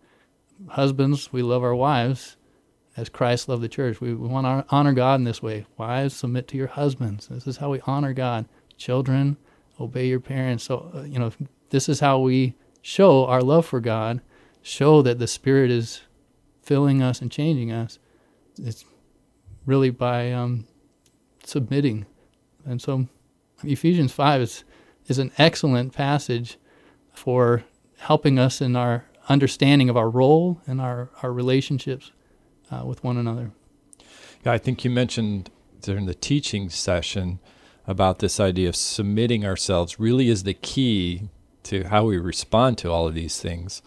Husbands, 0.68 1.32
we 1.32 1.42
love 1.42 1.62
our 1.62 1.74
wives 1.74 2.36
as 2.96 3.08
Christ 3.08 3.48
loved 3.48 3.62
the 3.62 3.68
church. 3.68 4.00
We, 4.00 4.14
we 4.14 4.28
want 4.28 4.46
to 4.46 4.74
honor 4.74 4.92
God 4.92 5.16
in 5.16 5.24
this 5.24 5.42
way. 5.42 5.66
Wives, 5.76 6.14
submit 6.14 6.48
to 6.48 6.56
your 6.56 6.68
husbands. 6.68 7.28
This 7.28 7.46
is 7.46 7.58
how 7.58 7.70
we 7.70 7.80
honor 7.86 8.14
God. 8.14 8.46
Children, 8.78 9.36
obey 9.78 10.06
your 10.06 10.20
parents. 10.20 10.64
So 10.64 10.90
uh, 10.94 11.02
you 11.02 11.18
know, 11.18 11.32
this 11.70 11.88
is 11.88 12.00
how 12.00 12.18
we 12.18 12.54
show 12.82 13.26
our 13.26 13.42
love 13.42 13.66
for 13.66 13.80
God, 13.80 14.20
show 14.62 15.02
that 15.02 15.18
the 15.18 15.26
Spirit 15.26 15.70
is 15.70 16.02
filling 16.62 17.02
us 17.02 17.20
and 17.20 17.30
changing 17.30 17.70
us. 17.70 17.98
It's 18.58 18.84
really 19.66 19.90
by 19.90 20.32
um, 20.32 20.66
submitting. 21.44 22.06
And 22.64 22.80
so 22.80 23.08
Ephesians 23.62 24.12
5 24.12 24.40
is, 24.40 24.64
is 25.06 25.18
an 25.18 25.32
excellent 25.36 25.92
passage 25.92 26.56
for 27.12 27.64
helping 27.98 28.38
us 28.38 28.60
in 28.60 28.76
our 28.76 29.04
understanding 29.28 29.88
of 29.88 29.96
our 29.96 30.08
role 30.08 30.60
and 30.66 30.80
our, 30.80 31.10
our 31.22 31.32
relationships 31.32 32.12
uh, 32.70 32.84
with 32.84 33.02
one 33.02 33.16
another. 33.16 33.50
Yeah, 34.44 34.52
I 34.52 34.58
think 34.58 34.84
you 34.84 34.90
mentioned 34.90 35.50
during 35.80 36.06
the 36.06 36.14
teaching 36.14 36.70
session 36.70 37.40
about 37.86 38.18
this 38.18 38.40
idea 38.40 38.68
of 38.68 38.76
submitting 38.76 39.44
ourselves 39.44 39.98
really 40.00 40.28
is 40.28 40.42
the 40.42 40.54
key 40.54 41.28
to 41.64 41.84
how 41.84 42.04
we 42.04 42.18
respond 42.18 42.78
to 42.78 42.90
all 42.90 43.06
of 43.06 43.14
these 43.14 43.40
things. 43.40 43.82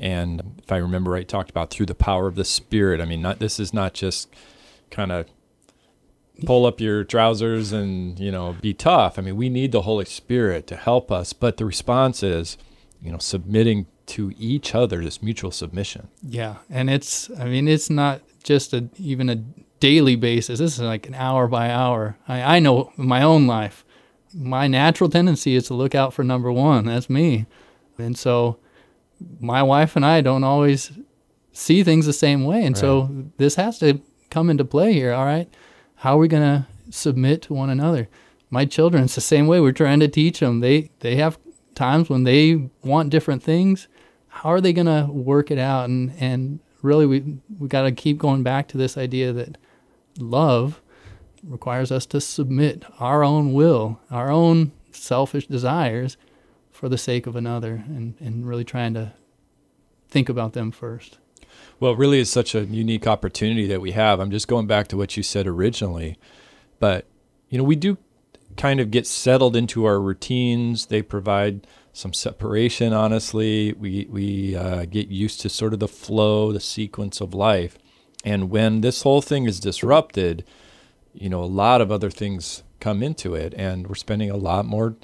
And 0.00 0.60
if 0.62 0.72
I 0.72 0.78
remember 0.78 1.10
right, 1.10 1.28
talked 1.28 1.50
about 1.50 1.70
through 1.70 1.86
the 1.86 1.94
power 1.94 2.26
of 2.26 2.34
the 2.34 2.44
Spirit. 2.44 3.00
I 3.00 3.04
mean, 3.04 3.20
not 3.20 3.38
this 3.38 3.60
is 3.60 3.74
not 3.74 3.92
just 3.92 4.34
kind 4.92 5.10
of 5.10 5.26
pull 6.46 6.66
up 6.66 6.80
your 6.80 7.04
trousers 7.04 7.72
and 7.72 8.18
you 8.18 8.30
know 8.30 8.56
be 8.60 8.74
tough. 8.74 9.18
I 9.18 9.22
mean, 9.22 9.36
we 9.36 9.48
need 9.48 9.72
the 9.72 9.82
Holy 9.82 10.04
Spirit 10.04 10.66
to 10.68 10.76
help 10.76 11.10
us. 11.10 11.32
But 11.32 11.56
the 11.56 11.64
response 11.64 12.22
is, 12.22 12.56
you 13.00 13.10
know, 13.10 13.18
submitting 13.18 13.86
to 14.06 14.32
each 14.38 14.74
other, 14.74 15.02
this 15.02 15.22
mutual 15.22 15.50
submission. 15.50 16.08
Yeah, 16.22 16.56
and 16.70 16.90
it's 16.90 17.30
I 17.38 17.44
mean 17.44 17.68
it's 17.68 17.90
not 17.90 18.22
just 18.42 18.72
a 18.72 18.88
even 18.98 19.28
a 19.28 19.36
daily 19.80 20.16
basis. 20.16 20.58
This 20.58 20.74
is 20.74 20.80
like 20.80 21.06
an 21.06 21.14
hour 21.14 21.48
by 21.48 21.70
hour. 21.70 22.16
I, 22.28 22.56
I 22.56 22.58
know 22.58 22.92
in 22.96 23.06
my 23.06 23.22
own 23.22 23.46
life, 23.46 23.84
my 24.34 24.66
natural 24.66 25.10
tendency 25.10 25.54
is 25.54 25.66
to 25.66 25.74
look 25.74 25.94
out 25.94 26.12
for 26.12 26.24
number 26.24 26.52
one. 26.52 26.86
That's 26.86 27.10
me, 27.10 27.46
and 27.98 28.16
so 28.16 28.58
my 29.40 29.62
wife 29.62 29.94
and 29.96 30.04
I 30.04 30.20
don't 30.20 30.44
always 30.44 30.92
see 31.52 31.82
things 31.82 32.06
the 32.06 32.12
same 32.12 32.44
way, 32.44 32.64
and 32.64 32.76
so 32.76 33.26
this 33.36 33.54
has 33.56 33.78
to 33.80 34.00
come 34.32 34.50
into 34.50 34.64
play 34.64 34.92
here. 34.92 35.12
All 35.12 35.24
right, 35.24 35.48
how 35.96 36.16
are 36.16 36.20
we 36.20 36.28
gonna 36.28 36.66
submit 36.90 37.42
to 37.42 37.54
one 37.54 37.70
another? 37.70 38.08
My 38.50 38.64
children, 38.64 39.04
it's 39.04 39.14
the 39.14 39.20
same 39.20 39.46
way. 39.46 39.60
We're 39.60 39.72
trying 39.72 40.00
to 40.00 40.08
teach 40.08 40.40
them. 40.40 40.60
They 40.60 40.90
they 41.00 41.16
have 41.16 41.38
times 41.74 42.08
when 42.08 42.24
they 42.24 42.68
want 42.82 43.10
different 43.10 43.42
things 43.42 43.88
how 44.32 44.48
are 44.50 44.62
they 44.62 44.72
going 44.72 44.86
to 44.86 45.06
work 45.12 45.50
it 45.50 45.58
out 45.58 45.88
and 45.88 46.12
and 46.18 46.58
really 46.80 47.06
we 47.06 47.38
we 47.58 47.68
got 47.68 47.82
to 47.82 47.92
keep 47.92 48.18
going 48.18 48.42
back 48.42 48.66
to 48.66 48.78
this 48.78 48.96
idea 48.96 49.32
that 49.32 49.58
love 50.18 50.80
requires 51.44 51.92
us 51.92 52.06
to 52.06 52.20
submit 52.20 52.84
our 52.98 53.22
own 53.22 53.52
will 53.52 54.00
our 54.10 54.30
own 54.30 54.72
selfish 54.90 55.46
desires 55.46 56.16
for 56.70 56.88
the 56.88 56.98
sake 56.98 57.26
of 57.26 57.36
another 57.36 57.84
and 57.86 58.14
and 58.20 58.48
really 58.48 58.64
trying 58.64 58.94
to 58.94 59.12
think 60.08 60.28
about 60.28 60.54
them 60.54 60.70
first 60.70 61.18
Well, 61.82 61.94
it 61.94 61.98
really 61.98 62.20
is 62.20 62.30
such 62.30 62.54
a 62.54 62.64
unique 62.64 63.08
opportunity 63.08 63.66
that 63.66 63.80
we 63.80 63.90
have. 63.90 64.20
I'm 64.20 64.30
just 64.30 64.46
going 64.46 64.68
back 64.68 64.86
to 64.86 64.96
what 64.96 65.16
you 65.16 65.24
said 65.24 65.48
originally, 65.48 66.16
but 66.78 67.06
you 67.48 67.58
know, 67.58 67.64
we 67.64 67.74
do 67.74 67.98
kind 68.56 68.78
of 68.78 68.92
get 68.92 69.04
settled 69.04 69.56
into 69.56 69.84
our 69.84 70.00
routines. 70.00 70.86
They 70.86 71.02
provide 71.02 71.66
some 71.92 72.12
separation. 72.12 72.92
Honestly, 72.92 73.72
we 73.72 74.06
we 74.08 74.54
uh, 74.54 74.84
get 74.84 75.08
used 75.08 75.40
to 75.40 75.48
sort 75.48 75.72
of 75.72 75.80
the 75.80 75.88
flow, 75.88 76.52
the 76.52 76.60
sequence 76.60 77.20
of 77.20 77.34
life, 77.34 77.76
and 78.24 78.48
when 78.48 78.82
this 78.82 79.02
whole 79.02 79.20
thing 79.20 79.46
is 79.46 79.58
disrupted, 79.58 80.44
you 81.12 81.28
know, 81.28 81.42
a 81.42 81.46
lot 81.46 81.80
of 81.80 81.90
other 81.90 82.10
things 82.10 82.62
come 82.78 83.02
into 83.02 83.34
it, 83.34 83.54
and 83.56 83.88
we're 83.88 83.96
spending 83.96 84.30
a 84.30 84.36
lot 84.36 84.64
more 84.64 84.94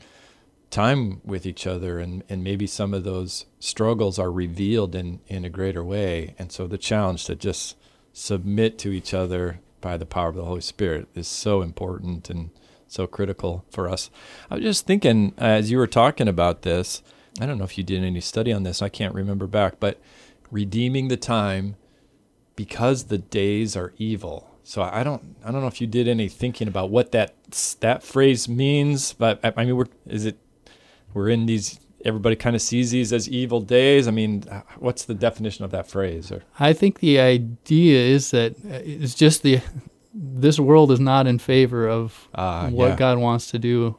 time 0.70 1.20
with 1.24 1.46
each 1.46 1.66
other 1.66 1.98
and, 1.98 2.22
and 2.28 2.44
maybe 2.44 2.66
some 2.66 2.92
of 2.92 3.04
those 3.04 3.46
struggles 3.58 4.18
are 4.18 4.30
revealed 4.30 4.94
in, 4.94 5.20
in 5.26 5.44
a 5.44 5.50
greater 5.50 5.82
way. 5.82 6.34
And 6.38 6.52
so 6.52 6.66
the 6.66 6.78
challenge 6.78 7.24
to 7.26 7.34
just 7.34 7.76
submit 8.12 8.78
to 8.78 8.90
each 8.90 9.14
other 9.14 9.60
by 9.80 9.96
the 9.96 10.06
power 10.06 10.28
of 10.28 10.34
the 10.34 10.44
Holy 10.44 10.60
Spirit 10.60 11.08
is 11.14 11.28
so 11.28 11.62
important 11.62 12.28
and 12.28 12.50
so 12.86 13.06
critical 13.06 13.64
for 13.70 13.88
us. 13.88 14.10
I 14.50 14.56
was 14.56 14.64
just 14.64 14.86
thinking 14.86 15.34
uh, 15.38 15.44
as 15.44 15.70
you 15.70 15.78
were 15.78 15.86
talking 15.86 16.28
about 16.28 16.62
this, 16.62 17.02
I 17.40 17.46
don't 17.46 17.58
know 17.58 17.64
if 17.64 17.78
you 17.78 17.84
did 17.84 18.02
any 18.02 18.20
study 18.20 18.52
on 18.52 18.62
this, 18.62 18.82
I 18.82 18.88
can't 18.88 19.14
remember 19.14 19.46
back, 19.46 19.78
but 19.78 20.00
redeeming 20.50 21.08
the 21.08 21.16
time 21.16 21.76
because 22.56 23.04
the 23.04 23.18
days 23.18 23.76
are 23.76 23.92
evil. 23.98 24.50
So 24.64 24.82
I 24.82 25.02
don't 25.02 25.36
I 25.44 25.50
don't 25.50 25.62
know 25.62 25.68
if 25.68 25.80
you 25.80 25.86
did 25.86 26.08
any 26.08 26.28
thinking 26.28 26.68
about 26.68 26.90
what 26.90 27.12
that 27.12 27.34
that 27.80 28.02
phrase 28.02 28.48
means, 28.48 29.12
but 29.12 29.40
I 29.42 29.64
mean 29.64 29.86
is 30.06 30.26
it 30.26 30.36
we're 31.14 31.28
in 31.28 31.46
these 31.46 31.80
everybody 32.04 32.36
kind 32.36 32.54
of 32.54 32.62
sees 32.62 32.90
these 32.92 33.12
as 33.12 33.28
evil 33.28 33.60
days. 33.60 34.06
I 34.06 34.12
mean, 34.12 34.44
what's 34.78 35.04
the 35.04 35.14
definition 35.14 35.64
of 35.64 35.72
that 35.72 35.88
phrase 35.88 36.30
or 36.30 36.42
i 36.60 36.72
think 36.72 37.00
the 37.00 37.18
idea 37.18 37.98
is 38.16 38.30
that 38.30 38.52
uh, 38.64 38.80
it's 38.84 39.14
just 39.14 39.42
the 39.42 39.60
this 40.14 40.58
world 40.58 40.90
is 40.92 41.00
not 41.00 41.26
in 41.26 41.38
favor 41.38 41.88
of 41.88 42.28
Ah, 42.34 42.68
what 42.70 42.90
yeah. 42.90 42.96
God 42.96 43.18
wants 43.18 43.50
to 43.50 43.58
do 43.58 43.96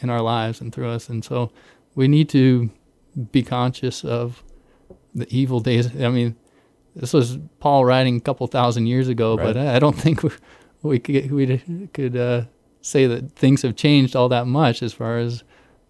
in 0.00 0.10
our 0.10 0.20
lives 0.20 0.60
and 0.60 0.72
through 0.74 0.88
us. 0.90 1.08
And 1.08 1.24
so 1.24 1.50
we 1.94 2.08
need 2.08 2.28
to 2.30 2.68
be 3.32 3.42
conscious 3.42 4.04
of 4.04 4.42
the 5.14 5.26
evil 5.30 5.60
days. 5.60 5.86
I 6.02 6.10
mean, 6.10 6.36
this 6.94 7.12
was 7.14 7.38
Paul 7.60 7.84
writing 7.86 8.16
a 8.16 8.20
couple 8.20 8.46
thousand 8.48 8.86
years 8.86 9.08
ago, 9.08 9.36
but 9.36 9.56
Right. 9.56 9.66
I 9.68 9.76
I 9.76 9.78
don't 9.78 9.96
think 10.04 10.22
we, 10.22 10.30
we 10.82 10.98
could, 10.98 11.30
we 11.32 11.88
could 11.94 12.16
uh, 12.16 12.42
say 12.82 13.06
that 13.06 13.32
things 13.32 13.62
have 13.62 13.76
changed 13.76 14.14
all 14.16 14.28
that 14.28 14.46
much 14.46 14.82
as 14.82 14.92
far 14.92 15.18
as 15.18 15.42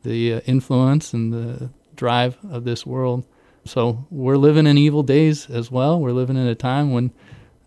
the 0.07 0.35
uh, 0.35 0.41
influence 0.47 1.13
and 1.13 1.33
the 1.33 1.71
drive 1.95 2.39
of 2.51 2.65
this 2.65 2.87
world. 2.87 3.25
So 3.65 4.07
we're 4.11 4.37
living 4.37 4.67
in 4.67 4.79
evil 4.79 5.03
days 5.03 5.51
as 5.51 5.71
well. 5.71 6.01
We're 6.01 6.13
living 6.13 6.37
in 6.37 6.47
a 6.47 6.55
time 6.55 6.93
when 6.93 7.13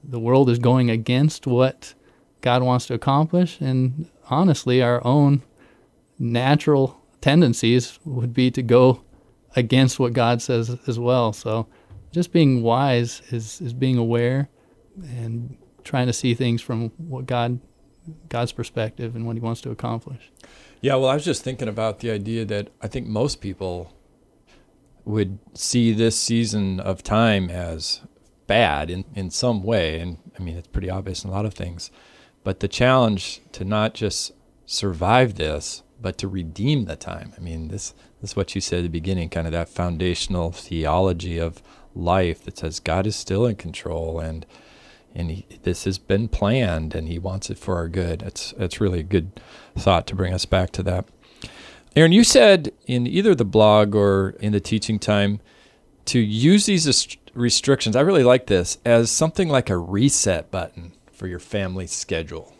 the 0.03 0.19
world 0.19 0.49
is 0.49 0.59
going 0.59 0.89
against 0.89 1.45
what 1.45 1.93
God 2.41 2.63
wants 2.63 2.87
to 2.87 2.93
accomplish. 2.93 3.59
And 3.59 4.09
honestly, 4.29 4.81
our 4.81 5.05
own 5.05 5.41
natural 6.17 7.01
tendencies 7.21 7.99
would 8.05 8.33
be 8.33 8.49
to 8.51 8.61
go 8.61 9.03
against 9.55 9.99
what 9.99 10.13
God 10.13 10.41
says 10.41 10.77
as 10.87 10.97
well. 10.97 11.33
So 11.33 11.67
just 12.11 12.31
being 12.31 12.63
wise 12.63 13.21
is, 13.29 13.59
is 13.59 13.73
being 13.73 13.97
aware 13.97 14.47
and 15.03 15.57
trying 15.83 16.07
to 16.07 16.13
see 16.13 16.33
things 16.33 16.61
from 16.61 16.89
what 16.97 17.25
God 17.25 17.59
God's 18.27 18.51
perspective 18.51 19.15
and 19.15 19.25
what 19.25 19.35
he 19.35 19.39
wants 19.39 19.61
to 19.61 19.71
accomplish. 19.71 20.31
Yeah, 20.81 20.95
well, 20.95 21.09
I 21.09 21.15
was 21.15 21.25
just 21.25 21.43
thinking 21.43 21.67
about 21.67 21.99
the 21.99 22.09
idea 22.09 22.45
that 22.45 22.69
I 22.81 22.87
think 22.87 23.05
most 23.05 23.41
people 23.41 23.93
would 25.03 25.39
see 25.53 25.91
this 25.91 26.17
season 26.17 26.79
of 26.79 27.03
time 27.03 27.49
as 27.49 28.01
bad 28.47 28.89
in, 28.89 29.03
in 29.13 29.29
some 29.29 29.61
way. 29.63 29.99
And 29.99 30.17
I 30.39 30.41
mean, 30.41 30.55
it's 30.55 30.67
pretty 30.67 30.89
obvious 30.89 31.23
in 31.23 31.29
a 31.29 31.33
lot 31.33 31.45
of 31.45 31.53
things. 31.53 31.91
But 32.43 32.61
the 32.61 32.69
challenge 32.69 33.41
to 33.53 33.65
not 33.65 33.93
just 33.93 34.31
survive 34.65 35.35
this, 35.35 35.83
but 36.01 36.17
to 36.19 36.29
redeem 36.29 36.85
the 36.85 36.95
time. 36.95 37.33
I 37.35 37.41
mean, 37.41 37.67
this, 37.67 37.93
this 38.21 38.31
is 38.31 38.35
what 38.37 38.55
you 38.55 38.61
said 38.61 38.79
at 38.79 38.83
the 38.83 38.89
beginning, 38.89 39.29
kind 39.29 39.47
of 39.47 39.53
that 39.53 39.67
foundational 39.67 40.51
theology 40.51 41.37
of 41.37 41.61
life 41.93 42.45
that 42.45 42.57
says 42.57 42.79
God 42.79 43.05
is 43.05 43.17
still 43.17 43.45
in 43.45 43.57
control 43.57 44.19
and 44.19 44.45
and 45.15 45.31
he, 45.31 45.45
this 45.63 45.85
has 45.85 45.97
been 45.97 46.27
planned 46.27 46.95
and 46.95 47.07
he 47.07 47.19
wants 47.19 47.49
it 47.49 47.57
for 47.57 47.75
our 47.75 47.87
good. 47.87 48.21
It's 48.21 48.53
it's 48.57 48.81
really 48.81 48.99
a 48.99 49.03
good 49.03 49.39
thought 49.75 50.07
to 50.07 50.15
bring 50.15 50.33
us 50.33 50.45
back 50.45 50.71
to 50.71 50.83
that. 50.83 51.05
Aaron, 51.95 52.11
you 52.11 52.23
said 52.23 52.71
in 52.85 53.07
either 53.07 53.33
the 53.33 53.45
blog 53.45 53.95
or 53.95 54.35
in 54.39 54.51
the 54.51 54.59
teaching 54.59 54.99
time 54.99 55.41
to 56.05 56.19
use 56.19 56.65
these 56.65 57.17
restrictions. 57.33 57.95
I 57.95 58.01
really 58.01 58.23
like 58.23 58.47
this 58.47 58.77
as 58.85 59.11
something 59.11 59.49
like 59.49 59.69
a 59.69 59.77
reset 59.77 60.51
button 60.51 60.93
for 61.11 61.27
your 61.27 61.39
family 61.39 61.87
schedule. 61.87 62.53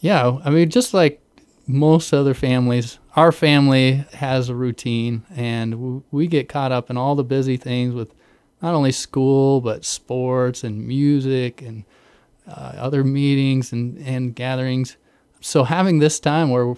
Yeah, 0.00 0.38
I 0.44 0.50
mean, 0.50 0.70
just 0.70 0.94
like 0.94 1.20
most 1.66 2.12
other 2.12 2.34
families, 2.34 2.98
our 3.16 3.32
family 3.32 4.04
has 4.14 4.48
a 4.48 4.54
routine, 4.54 5.24
and 5.34 6.02
we 6.10 6.26
get 6.26 6.48
caught 6.48 6.72
up 6.72 6.88
in 6.88 6.96
all 6.96 7.14
the 7.14 7.24
busy 7.24 7.56
things 7.56 7.94
with 7.94 8.14
not 8.62 8.74
only 8.74 8.92
school 8.92 9.60
but 9.60 9.84
sports 9.84 10.64
and 10.64 10.86
music 10.86 11.62
and 11.62 11.84
uh, 12.48 12.72
other 12.76 13.04
meetings 13.04 13.72
and, 13.72 13.98
and 13.98 14.34
gatherings. 14.34 14.96
So 15.40 15.64
having 15.64 15.98
this 15.98 16.18
time 16.18 16.50
where 16.50 16.74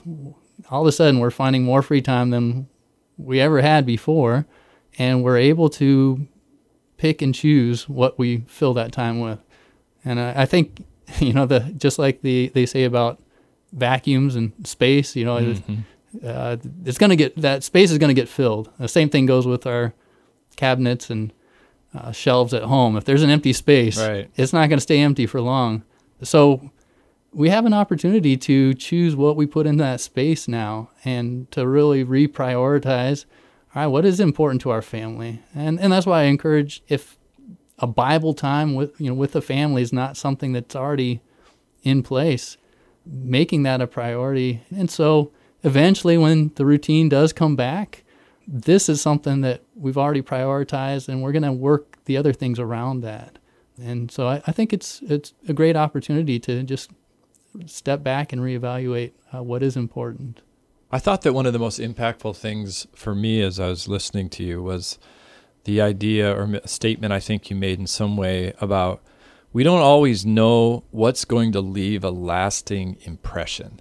all 0.71 0.83
of 0.83 0.87
a 0.87 0.93
sudden 0.93 1.21
we're 1.21 1.31
finding 1.31 1.65
more 1.65 1.83
free 1.83 2.03
time 2.03 2.31
than 2.31 2.69
we 3.17 3.41
ever 3.41 3.61
had 3.61 3.87
before, 3.87 4.47
and 4.99 5.23
we're 5.23 5.37
able 5.37 5.69
to 5.71 6.27
pick 6.97 7.23
and 7.23 7.35
choose 7.35 7.89
what 7.89 8.19
we 8.19 8.39
fill 8.47 8.75
that 8.75 8.93
time 8.93 9.21
with. 9.21 9.39
And 10.05 10.21
I, 10.21 10.43
I 10.43 10.47
think 10.47 10.85
you 11.19 11.33
know 11.33 11.47
the 11.47 11.61
just 11.77 11.99
like 11.99 12.23
the 12.23 12.51
they 12.55 12.67
say 12.67 12.85
about 12.85 13.23
vacuums 13.73 14.37
and 14.37 14.53
space, 14.67 15.15
you 15.15 15.25
know, 15.25 15.37
mm-hmm. 15.37 15.75
uh, 16.25 16.57
it's 16.85 16.99
going 16.99 17.11
to 17.11 17.17
get 17.17 17.37
that 17.37 17.63
space 17.63 17.91
is 17.91 17.99
going 17.99 18.15
to 18.15 18.21
get 18.21 18.29
filled. 18.29 18.71
The 18.79 18.89
same 18.89 19.09
thing 19.09 19.27
goes 19.27 19.47
with 19.47 19.67
our 19.67 19.95
cabinets 20.57 21.11
and 21.11 21.33
uh, 21.95 22.13
shelves 22.13 22.55
at 22.55 22.63
home. 22.63 22.97
If 22.97 23.05
there's 23.05 23.23
an 23.23 23.31
empty 23.31 23.53
space, 23.53 23.99
right. 23.99 24.31
it's 24.37 24.53
not 24.53 24.69
going 24.69 24.79
to 24.79 24.83
stay 24.83 25.01
empty 25.01 25.27
for 25.27 25.41
long. 25.41 25.83
So 26.23 26.71
we 27.33 27.49
have 27.49 27.67
an 27.67 27.73
opportunity 27.73 28.37
to 28.37 28.75
choose 28.75 29.15
what 29.15 29.37
we 29.37 29.47
put 29.47 29.67
in 29.67 29.77
that 29.77 30.01
space 30.01 30.49
now 30.49 30.91
and 31.05 31.51
to 31.53 31.67
really 31.67 32.05
reprioritize 32.05 33.25
all 33.75 33.83
right 33.83 33.87
what 33.87 34.05
is 34.05 34.19
important 34.21 34.61
to 34.61 34.71
our 34.71 34.83
family 34.83 35.41
and 35.55 35.79
and 35.81 35.93
that's 35.93 36.07
why 36.07 36.23
i 36.23 36.25
encourage 36.25 36.83
if 36.89 37.19
a 37.79 37.87
bible 37.87 38.35
time 38.35 38.75
with 38.75 38.99
you 39.01 39.09
know 39.09 39.15
with 39.15 39.33
the 39.33 39.43
family 39.43 39.83
is 39.83 39.93
not 39.93 40.17
something 40.17 40.53
that's 40.53 40.75
already 40.75 41.21
in 41.83 42.03
place 42.03 42.57
making 43.07 43.63
that 43.63 43.81
a 43.81 43.87
priority 43.87 44.63
and 44.71 44.91
so 44.91 45.31
eventually 45.63 46.19
when 46.19 46.51
the 46.57 46.67
routine 46.67 47.09
does 47.09 47.33
come 47.33 47.57
back 47.57 48.03
this 48.47 48.89
is 48.89 49.01
something 49.01 49.43
that 49.43 49.63
we've 49.77 49.99
already 49.99 50.23
prioritized 50.23 51.09
and 51.09 51.23
we're 51.23 51.33
going 51.33 51.43
to 51.43 51.53
work 51.53 51.90
the 52.11 52.17
other 52.17 52.33
things 52.33 52.59
around 52.59 53.01
that 53.01 53.39
and 53.81 54.11
so 54.11 54.29
I, 54.29 54.43
I 54.47 54.53
think 54.53 54.73
it's 54.73 55.01
it's 55.03 55.33
a 55.49 55.53
great 55.53 55.77
opportunity 55.77 56.39
to 56.41 56.63
just 56.63 56.91
step 57.67 58.03
back 58.03 58.33
and 58.33 58.43
reevaluate 58.43 59.13
uh, 59.35 59.43
what 59.43 59.63
is 59.63 59.77
important. 59.77 60.43
I 60.93 60.99
thought 60.99 61.23
that 61.23 61.33
one 61.33 61.47
of 61.47 61.53
the 61.53 61.59
most 61.59 61.81
impactful 61.81 62.37
things 62.37 62.87
for 62.95 63.15
me 63.15 63.41
as 63.43 63.59
I 63.59 63.69
was 63.69 63.89
listening 63.89 64.29
to 64.31 64.45
you 64.45 64.63
was 64.63 64.99
the 65.65 65.81
idea 65.81 66.35
or 66.35 66.61
statement 66.67 67.13
I 67.13 67.21
think 67.21 67.49
you 67.49 67.57
made 67.57 67.79
in 67.79 67.87
some 67.87 68.17
way 68.17 68.53
about 68.61 69.03
we 69.53 69.63
don't 69.63 69.81
always 69.81 70.27
know 70.27 70.85
what's 70.91 71.25
going 71.25 71.53
to 71.53 71.61
leave 71.61 72.05
a 72.05 72.11
lasting 72.11 72.99
impression. 73.03 73.81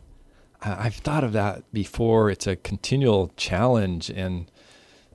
I've 0.61 0.95
thought 0.95 1.23
of 1.23 1.31
that 1.33 1.71
before. 1.71 2.29
It's 2.29 2.47
a 2.47 2.55
continual 2.55 3.31
challenge 3.37 4.09
and 4.09 4.51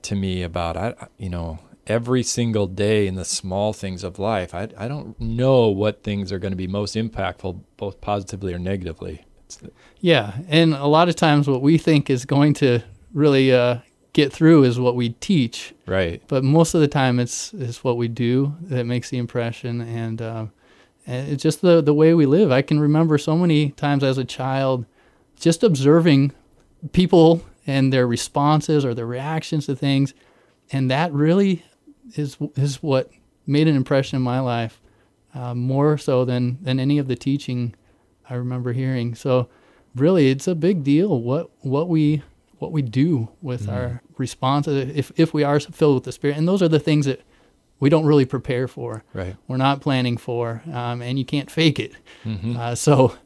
to 0.01 0.15
me 0.15 0.43
about 0.43 0.77
I 0.77 0.93
you 1.17 1.29
know 1.29 1.59
every 1.87 2.23
single 2.23 2.67
day 2.67 3.07
in 3.07 3.15
the 3.15 3.25
small 3.25 3.73
things 3.73 4.03
of 4.03 4.19
life. 4.19 4.53
I, 4.53 4.69
I 4.77 4.87
don't 4.87 5.19
know 5.19 5.67
what 5.67 6.03
things 6.03 6.31
are 6.31 6.39
going 6.39 6.51
to 6.51 6.57
be 6.57 6.67
most 6.67 6.95
impactful, 6.95 7.61
both 7.77 8.01
positively 8.01 8.53
or 8.53 8.59
negatively. 8.59 9.25
Yeah, 9.99 10.37
and 10.47 10.73
a 10.73 10.87
lot 10.87 11.09
of 11.09 11.15
times 11.15 11.47
what 11.47 11.61
we 11.61 11.77
think 11.77 12.09
is 12.09 12.25
going 12.25 12.53
to 12.55 12.81
really 13.13 13.53
uh, 13.53 13.79
get 14.13 14.33
through 14.33 14.63
is 14.63 14.79
what 14.79 14.95
we 14.95 15.09
teach. 15.09 15.73
Right. 15.85 16.21
But 16.27 16.43
most 16.43 16.73
of 16.73 16.81
the 16.81 16.87
time, 16.87 17.19
it's 17.19 17.53
it's 17.53 17.83
what 17.83 17.97
we 17.97 18.07
do 18.07 18.55
that 18.61 18.85
makes 18.85 19.09
the 19.09 19.17
impression, 19.17 19.81
and, 19.81 20.21
uh, 20.21 20.45
and 21.05 21.31
it's 21.31 21.43
just 21.43 21.61
the 21.61 21.81
the 21.81 21.93
way 21.93 22.13
we 22.13 22.25
live. 22.25 22.51
I 22.51 22.61
can 22.61 22.79
remember 22.79 23.17
so 23.17 23.37
many 23.37 23.69
times 23.71 24.03
as 24.03 24.17
a 24.17 24.25
child, 24.25 24.85
just 25.39 25.63
observing 25.63 26.31
people 26.91 27.43
and 27.67 27.91
their 27.91 28.07
responses 28.07 28.85
or 28.85 28.93
their 28.93 29.07
reactions 29.07 29.65
to 29.67 29.75
things, 29.75 30.13
and 30.71 30.89
that 30.89 31.13
really 31.13 31.63
is 32.13 32.37
is 32.55 32.81
what 32.81 33.09
made 33.47 33.67
an 33.67 33.75
impression 33.75 34.17
in 34.17 34.21
my 34.21 34.39
life, 34.39 34.81
uh, 35.33 35.53
more 35.53 35.97
so 35.97 36.25
than 36.25 36.57
than 36.61 36.79
any 36.79 36.97
of 36.97 37.07
the 37.07 37.15
teaching 37.15 37.75
I 38.29 38.35
remember 38.35 38.73
hearing. 38.73 39.15
So, 39.15 39.49
really, 39.95 40.29
it's 40.29 40.47
a 40.47 40.55
big 40.55 40.83
deal 40.83 41.21
what 41.21 41.49
what 41.61 41.89
we 41.89 42.23
what 42.57 42.71
we 42.71 42.81
do 42.81 43.29
with 43.41 43.67
mm. 43.67 43.73
our 43.73 44.01
response 44.17 44.67
if 44.67 45.11
if 45.17 45.33
we 45.33 45.43
are 45.43 45.59
filled 45.59 45.95
with 45.95 46.03
the 46.03 46.11
Spirit, 46.11 46.37
and 46.37 46.47
those 46.47 46.61
are 46.61 46.67
the 46.67 46.79
things 46.79 47.05
that 47.05 47.21
we 47.79 47.89
don't 47.89 48.05
really 48.05 48.25
prepare 48.25 48.67
for. 48.67 49.03
Right. 49.13 49.35
We're 49.47 49.57
not 49.57 49.81
planning 49.81 50.17
for, 50.17 50.63
um, 50.71 51.01
and 51.01 51.19
you 51.19 51.25
can't 51.25 51.51
fake 51.51 51.79
it. 51.79 51.93
Mm-hmm. 52.23 52.57
Uh, 52.57 52.75
so. 52.75 53.17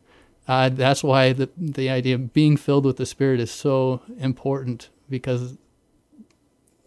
Uh, 0.47 0.67
that's 0.67 1.03
why 1.03 1.31
the 1.31 1.47
the 1.55 1.91
idea 1.91 2.15
of 2.15 2.33
being 2.33 2.57
filled 2.57 2.83
with 2.83 2.97
the 2.97 3.05
Spirit 3.05 3.39
is 3.39 3.51
so 3.51 4.01
important 4.17 4.89
because 5.07 5.59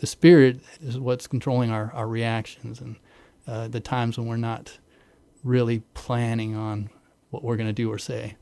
the 0.02 0.06
spirit 0.08 0.58
is 0.80 0.98
what's 0.98 1.28
controlling 1.28 1.70
our, 1.70 1.92
our 1.94 2.08
reactions 2.08 2.80
and 2.80 2.96
uh, 3.46 3.68
the 3.68 3.78
times 3.78 4.18
when 4.18 4.26
we're 4.26 4.36
not 4.36 4.76
really 5.44 5.84
planning 5.94 6.56
on 6.56 6.90
what 7.30 7.44
we're 7.44 7.56
going 7.56 7.68
to 7.68 7.72
do 7.72 7.88
or 7.88 7.98
say. 7.98 8.34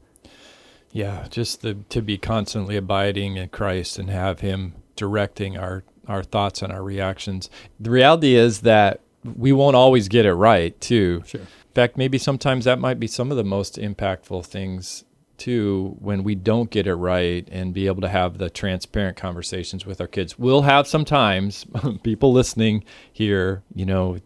Yeah, 0.91 1.27
just 1.29 1.61
the, 1.61 1.75
to 1.91 2.01
be 2.01 2.17
constantly 2.17 2.79
abiding 2.79 3.37
in 3.37 3.51
Christ 3.51 3.99
and 3.99 4.09
have 4.09 4.41
Him 4.41 4.73
directing 4.97 5.59
our, 5.59 5.85
our 6.09 6.23
thoughts 6.23 6.63
and 6.63 6.73
our 6.73 6.83
reactions. 6.83 7.51
The 7.79 7.91
reality 7.91 8.37
is 8.37 8.63
that 8.63 9.01
we 9.23 9.53
won't 9.53 9.77
always 9.77 10.09
get 10.09 10.25
it 10.25 10.33
right, 10.33 10.81
too. 10.81 11.23
Sure. 11.27 11.43
In 11.43 11.75
fact, 11.75 11.99
maybe 11.99 12.17
sometimes 12.17 12.65
that 12.65 12.79
might 12.79 12.99
be 12.99 13.07
some 13.07 13.31
of 13.31 13.37
the 13.37 13.45
most 13.45 13.77
impactful 13.77 14.47
things 14.47 15.05
too 15.41 15.97
when 15.99 16.23
we 16.23 16.37
don't 16.37 16.71
get 16.71 16.87
it 16.87 16.95
right 16.95 17.49
and 17.51 17.75
be 17.75 17.87
able 17.87 18.03
to 18.03 18.09
have 18.09 18.39
the 18.39 18.51
transparent 18.51 19.17
conversations 19.17 19.85
with 19.85 20.01
our 20.01 20.07
kids. 20.07 20.39
We'll 20.39 20.63
have 20.63 20.87
sometimes 20.87 21.67
people 22.05 22.33
listening 22.33 22.85
here, 23.13 23.63
you 23.75 23.87
know, 23.87 24.19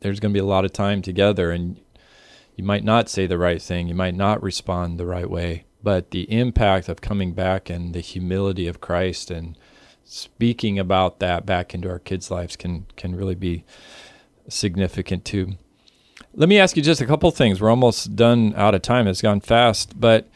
there's 0.00 0.18
going 0.18 0.32
to 0.32 0.36
be 0.36 0.42
a 0.42 0.46
lot 0.46 0.64
of 0.64 0.72
time 0.72 1.02
together 1.02 1.50
and 1.50 1.80
you 2.56 2.64
might 2.64 2.84
not 2.84 3.08
say 3.08 3.26
the 3.26 3.38
right 3.38 3.60
thing, 3.60 3.88
you 3.88 3.94
might 3.94 4.14
not 4.14 4.42
respond 4.42 4.98
the 4.98 5.06
right 5.06 5.28
way, 5.28 5.64
but 5.82 6.10
the 6.10 6.22
impact 6.32 6.88
of 6.88 7.00
coming 7.00 7.32
back 7.32 7.68
and 7.68 7.94
the 7.94 8.00
humility 8.00 8.66
of 8.66 8.80
Christ 8.80 9.30
and 9.30 9.56
speaking 10.04 10.78
about 10.78 11.18
that 11.20 11.44
back 11.44 11.74
into 11.74 11.88
our 11.88 11.98
kids' 11.98 12.30
lives 12.30 12.56
can 12.56 12.86
can 12.96 13.14
really 13.14 13.34
be 13.34 13.64
significant 14.48 15.24
too. 15.24 15.54
Let 16.34 16.48
me 16.48 16.58
ask 16.58 16.76
you 16.76 16.82
just 16.82 17.00
a 17.00 17.06
couple 17.06 17.30
things. 17.30 17.60
We're 17.60 17.70
almost 17.70 18.16
done 18.16 18.54
out 18.56 18.74
of 18.74 18.82
time. 18.82 19.06
It's 19.06 19.22
gone 19.22 19.40
fast, 19.40 19.98
but 19.98 20.28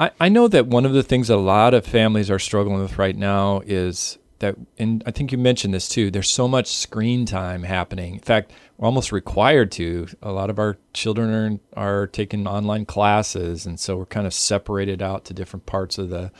I, 0.00 0.10
I 0.18 0.28
know 0.30 0.48
that 0.48 0.66
one 0.66 0.86
of 0.86 0.94
the 0.94 1.02
things 1.02 1.28
a 1.28 1.36
lot 1.36 1.74
of 1.74 1.84
families 1.84 2.30
are 2.30 2.38
struggling 2.38 2.80
with 2.80 2.98
right 2.98 3.14
now 3.14 3.60
is 3.66 4.18
that, 4.38 4.56
and 4.78 5.02
I 5.04 5.10
think 5.10 5.30
you 5.30 5.36
mentioned 5.36 5.74
this 5.74 5.88
too, 5.88 6.10
there's 6.10 6.30
so 6.30 6.48
much 6.48 6.68
screen 6.68 7.26
time 7.26 7.62
happening. 7.62 8.14
In 8.14 8.20
fact, 8.20 8.52
we're 8.78 8.86
almost 8.86 9.12
required 9.12 9.70
to. 9.72 10.08
A 10.22 10.32
lot 10.32 10.48
of 10.48 10.58
our 10.58 10.78
children 10.94 11.60
are, 11.76 12.00
are 12.00 12.06
taking 12.06 12.46
online 12.46 12.86
classes, 12.86 13.66
and 13.66 13.78
so 13.78 13.98
we're 13.98 14.06
kind 14.06 14.26
of 14.26 14.32
separated 14.32 15.02
out 15.02 15.26
to 15.26 15.34
different 15.34 15.66
parts 15.66 15.98
of 15.98 16.08
the 16.08 16.32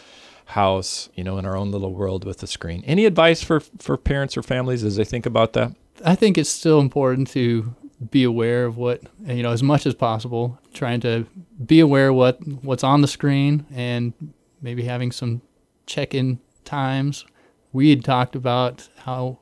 house, 0.46 1.11
you 1.14 1.23
know, 1.23 1.37
in 1.37 1.44
our 1.44 1.57
own 1.57 1.70
little 1.70 1.92
world 1.92 2.25
with 2.25 2.38
the 2.38 2.46
screen. 2.46 2.83
Any 2.87 3.05
advice 3.05 3.42
for 3.42 3.61
for 3.61 3.99
parents 3.99 4.38
or 4.38 4.42
families 4.42 4.83
as 4.83 4.96
they 4.96 5.05
think 5.05 5.27
about 5.27 5.53
that? 5.53 5.73
I 6.05 6.14
think 6.14 6.38
it's 6.38 6.51
still 6.51 6.81
important 6.81 7.29
to 7.33 7.75
be 8.11 8.25
aware 8.25 8.65
of 8.65 8.77
what 8.77 9.03
you 9.27 9.43
know 9.43 9.53
as 9.53 9.63
much 9.63 9.87
as 9.87 9.95
possible 9.95 10.59
trying 10.73 11.01
to 11.01 11.27
be 11.65 11.81
aware 11.81 12.13
what 12.13 12.39
what's 12.63 12.83
on 12.83 13.03
the 13.03 13.09
screen 13.09 13.67
and 13.73 14.13
maybe 14.63 14.85
having 14.85 15.13
some 15.13 15.43
check-in 15.87 16.39
times. 16.65 17.27
We 17.73 17.91
had 17.91 18.05
talked 18.05 18.35
about 18.35 18.89
how 18.99 19.39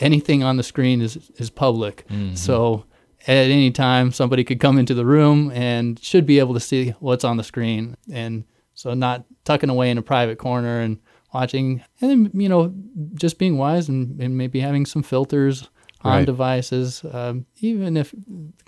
anything 0.00 0.42
on 0.42 0.56
the 0.56 0.62
screen 0.62 1.00
is 1.00 1.30
is 1.36 1.50
public. 1.50 2.06
Mm-hmm. 2.08 2.34
so 2.34 2.84
at 3.26 3.50
any 3.50 3.70
time 3.70 4.12
somebody 4.12 4.44
could 4.44 4.60
come 4.60 4.78
into 4.78 4.94
the 4.94 5.06
room 5.06 5.50
and 5.52 5.98
should 6.02 6.26
be 6.26 6.38
able 6.38 6.54
to 6.54 6.60
see 6.60 6.90
what's 7.00 7.24
on 7.24 7.36
the 7.36 7.44
screen. 7.44 7.96
And 8.12 8.44
so 8.74 8.94
not 8.94 9.24
tucking 9.44 9.70
away 9.70 9.90
in 9.90 9.98
a 9.98 10.02
private 10.02 10.38
corner 10.38 10.80
and 10.80 10.98
watching 11.34 11.82
and 12.00 12.10
then 12.10 12.40
you 12.40 12.48
know 12.48 12.72
just 13.14 13.38
being 13.38 13.58
wise 13.58 13.88
and, 13.88 14.20
and 14.20 14.38
maybe 14.38 14.60
having 14.60 14.86
some 14.86 15.02
filters 15.02 15.68
on 16.06 16.18
right. 16.18 16.26
devices, 16.26 17.04
um, 17.12 17.46
even 17.60 17.96
if 17.96 18.14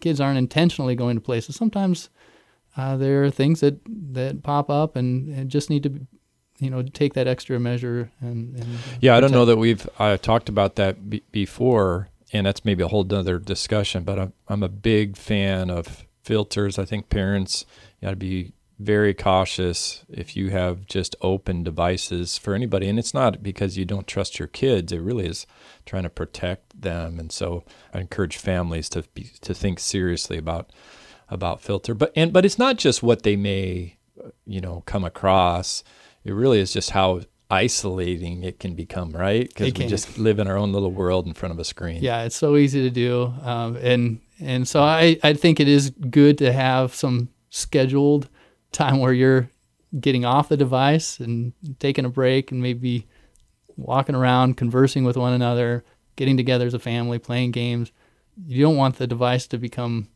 kids 0.00 0.20
aren't 0.20 0.38
intentionally 0.38 0.94
going 0.94 1.16
to 1.16 1.20
places. 1.20 1.56
Sometimes 1.56 2.10
uh, 2.76 2.96
there 2.96 3.24
are 3.24 3.30
things 3.30 3.60
that, 3.60 3.80
that 3.86 4.42
pop 4.42 4.70
up 4.70 4.96
and, 4.96 5.28
and, 5.34 5.50
just 5.50 5.70
need 5.70 5.82
to, 5.82 6.06
you 6.58 6.70
know, 6.70 6.82
take 6.82 7.14
that 7.14 7.26
extra 7.26 7.58
measure. 7.58 8.10
And, 8.20 8.56
and 8.56 8.78
yeah, 9.00 9.16
I 9.16 9.20
don't 9.20 9.32
know 9.32 9.44
that 9.44 9.56
we've 9.56 9.88
uh, 9.98 10.16
talked 10.16 10.48
about 10.48 10.76
that 10.76 11.08
b- 11.08 11.22
before, 11.32 12.08
and 12.32 12.46
that's 12.46 12.64
maybe 12.64 12.82
a 12.82 12.88
whole 12.88 13.06
other 13.12 13.38
discussion. 13.38 14.04
But 14.04 14.18
I'm 14.18 14.32
I'm 14.48 14.62
a 14.62 14.68
big 14.68 15.16
fan 15.16 15.70
of 15.70 16.06
filters. 16.22 16.78
I 16.78 16.84
think 16.84 17.08
parents 17.08 17.64
got 18.02 18.10
to 18.10 18.16
be 18.16 18.52
very 18.78 19.12
cautious 19.12 20.04
if 20.08 20.36
you 20.36 20.50
have 20.50 20.86
just 20.86 21.16
open 21.20 21.64
devices 21.64 22.38
for 22.38 22.54
anybody. 22.54 22.88
And 22.88 22.98
it's 22.98 23.14
not 23.14 23.42
because 23.42 23.76
you 23.76 23.84
don't 23.84 24.06
trust 24.06 24.38
your 24.38 24.48
kids, 24.48 24.92
it 24.92 25.00
really 25.00 25.26
is 25.26 25.46
trying 25.84 26.04
to 26.04 26.10
protect 26.10 26.80
them. 26.80 27.18
And 27.18 27.32
so 27.32 27.64
I 27.92 28.00
encourage 28.00 28.36
families 28.36 28.88
to 28.90 29.02
be, 29.14 29.30
to 29.40 29.54
think 29.54 29.80
seriously 29.80 30.38
about 30.38 30.70
about 31.28 31.60
filter. 31.60 31.94
But 31.94 32.12
and 32.14 32.32
but 32.32 32.44
it's 32.44 32.58
not 32.58 32.78
just 32.78 33.02
what 33.02 33.22
they 33.22 33.36
may 33.36 33.96
you 34.46 34.60
know 34.60 34.82
come 34.86 35.04
across. 35.04 35.82
It 36.24 36.32
really 36.32 36.60
is 36.60 36.72
just 36.72 36.90
how 36.90 37.22
isolating 37.50 38.42
it 38.42 38.60
can 38.60 38.74
become, 38.74 39.12
right? 39.12 39.48
Because 39.48 39.72
we 39.72 39.86
just 39.86 40.18
live 40.18 40.38
in 40.38 40.46
our 40.46 40.56
own 40.56 40.72
little 40.72 40.90
world 40.90 41.26
in 41.26 41.32
front 41.32 41.52
of 41.52 41.58
a 41.58 41.64
screen. 41.64 42.02
Yeah, 42.02 42.24
it's 42.24 42.36
so 42.36 42.56
easy 42.56 42.82
to 42.82 42.90
do, 42.90 43.32
um, 43.42 43.76
and 43.76 44.20
and 44.40 44.68
so 44.68 44.82
I 44.82 45.18
I 45.22 45.32
think 45.34 45.58
it 45.58 45.68
is 45.68 45.90
good 45.90 46.38
to 46.38 46.52
have 46.52 46.94
some 46.94 47.30
scheduled 47.50 48.28
time 48.72 48.98
where 48.98 49.12
you're 49.12 49.50
getting 49.98 50.24
off 50.24 50.48
the 50.48 50.56
device 50.56 51.18
and 51.20 51.52
taking 51.78 52.04
a 52.04 52.10
break 52.10 52.50
and 52.50 52.62
maybe 52.62 53.06
walking 53.76 54.14
around, 54.14 54.56
conversing 54.56 55.04
with 55.04 55.16
one 55.16 55.32
another, 55.32 55.84
getting 56.16 56.36
together 56.36 56.66
as 56.66 56.74
a 56.74 56.78
family, 56.78 57.18
playing 57.18 57.52
games. 57.52 57.92
You 58.46 58.62
don't 58.62 58.76
want 58.76 58.96
the 58.96 59.06
device 59.06 59.46
to 59.48 59.58
become 59.58 60.08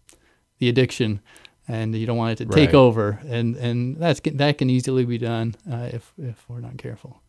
the 0.58 0.68
addiction, 0.68 1.20
and 1.66 1.94
you 1.94 2.06
don't 2.06 2.16
want 2.16 2.32
it 2.32 2.44
to 2.44 2.50
right. 2.50 2.54
take 2.54 2.74
over. 2.74 3.20
And 3.26 3.56
and 3.56 3.96
that's 3.96 4.20
that 4.20 4.58
can 4.58 4.70
easily 4.70 5.04
be 5.04 5.18
done 5.18 5.54
uh, 5.70 5.88
if 5.92 6.12
if 6.18 6.44
we're 6.48 6.60
not 6.60 6.78
careful. 6.78 7.20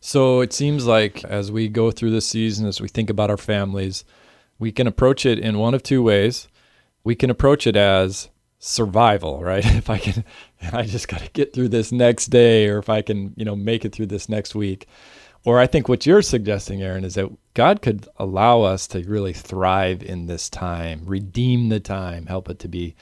So 0.00 0.40
it 0.40 0.52
seems 0.52 0.86
like 0.86 1.24
as 1.24 1.52
we 1.52 1.68
go 1.68 1.90
through 1.90 2.10
this 2.10 2.26
season, 2.26 2.66
as 2.66 2.80
we 2.80 2.88
think 2.88 3.08
about 3.08 3.30
our 3.30 3.36
families, 3.36 4.04
we 4.58 4.72
can 4.72 4.86
approach 4.86 5.24
it 5.24 5.38
in 5.38 5.58
one 5.58 5.74
of 5.74 5.82
two 5.82 6.02
ways. 6.02 6.48
We 7.04 7.14
can 7.14 7.30
approach 7.30 7.66
it 7.66 7.76
as 7.76 8.28
survival, 8.62 9.42
right? 9.42 9.64
If 9.82 9.90
I 9.90 9.98
can, 9.98 10.24
I 10.72 10.84
just 10.84 11.08
got 11.08 11.20
to 11.20 11.30
get 11.30 11.52
through 11.52 11.68
this 11.68 11.92
next 11.92 12.26
day, 12.26 12.68
or 12.68 12.78
if 12.78 12.88
I 12.88 13.02
can, 13.02 13.34
you 13.36 13.44
know, 13.44 13.56
make 13.56 13.84
it 13.84 13.92
through 13.92 14.06
this 14.06 14.28
next 14.28 14.54
week. 14.54 14.86
Or 15.44 15.58
I 15.58 15.66
think 15.66 15.88
what 15.88 16.06
you're 16.06 16.22
suggesting, 16.22 16.82
Aaron, 16.82 17.04
is 17.04 17.14
that 17.14 17.28
God 17.54 17.82
could 17.82 18.06
allow 18.16 18.62
us 18.62 18.86
to 18.88 19.02
really 19.02 19.32
thrive 19.32 20.00
in 20.00 20.26
this 20.26 20.48
time, 20.48 21.02
redeem 21.04 21.68
the 21.68 21.80
time, 21.80 22.26
help 22.26 22.48
it 22.48 22.60
to 22.60 22.68
be 22.68 22.94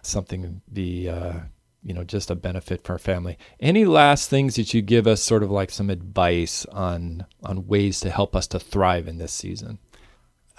something, 0.00 0.62
be, 0.72 1.10
uh, 1.10 1.40
you 1.82 1.92
know, 1.92 2.02
just 2.02 2.30
a 2.30 2.34
benefit 2.34 2.82
for 2.82 2.94
our 2.94 2.98
family. 2.98 3.36
Any 3.60 3.84
last 3.84 4.30
things 4.30 4.56
that 4.56 4.72
you 4.72 4.80
give 4.80 5.06
us, 5.06 5.22
sort 5.22 5.42
of 5.42 5.50
like 5.50 5.70
some 5.70 5.90
advice 5.90 6.64
on 6.66 7.26
on 7.42 7.66
ways 7.66 8.00
to 8.00 8.10
help 8.10 8.34
us 8.34 8.46
to 8.48 8.58
thrive 8.58 9.06
in 9.06 9.18
this 9.18 9.32
season? 9.32 9.78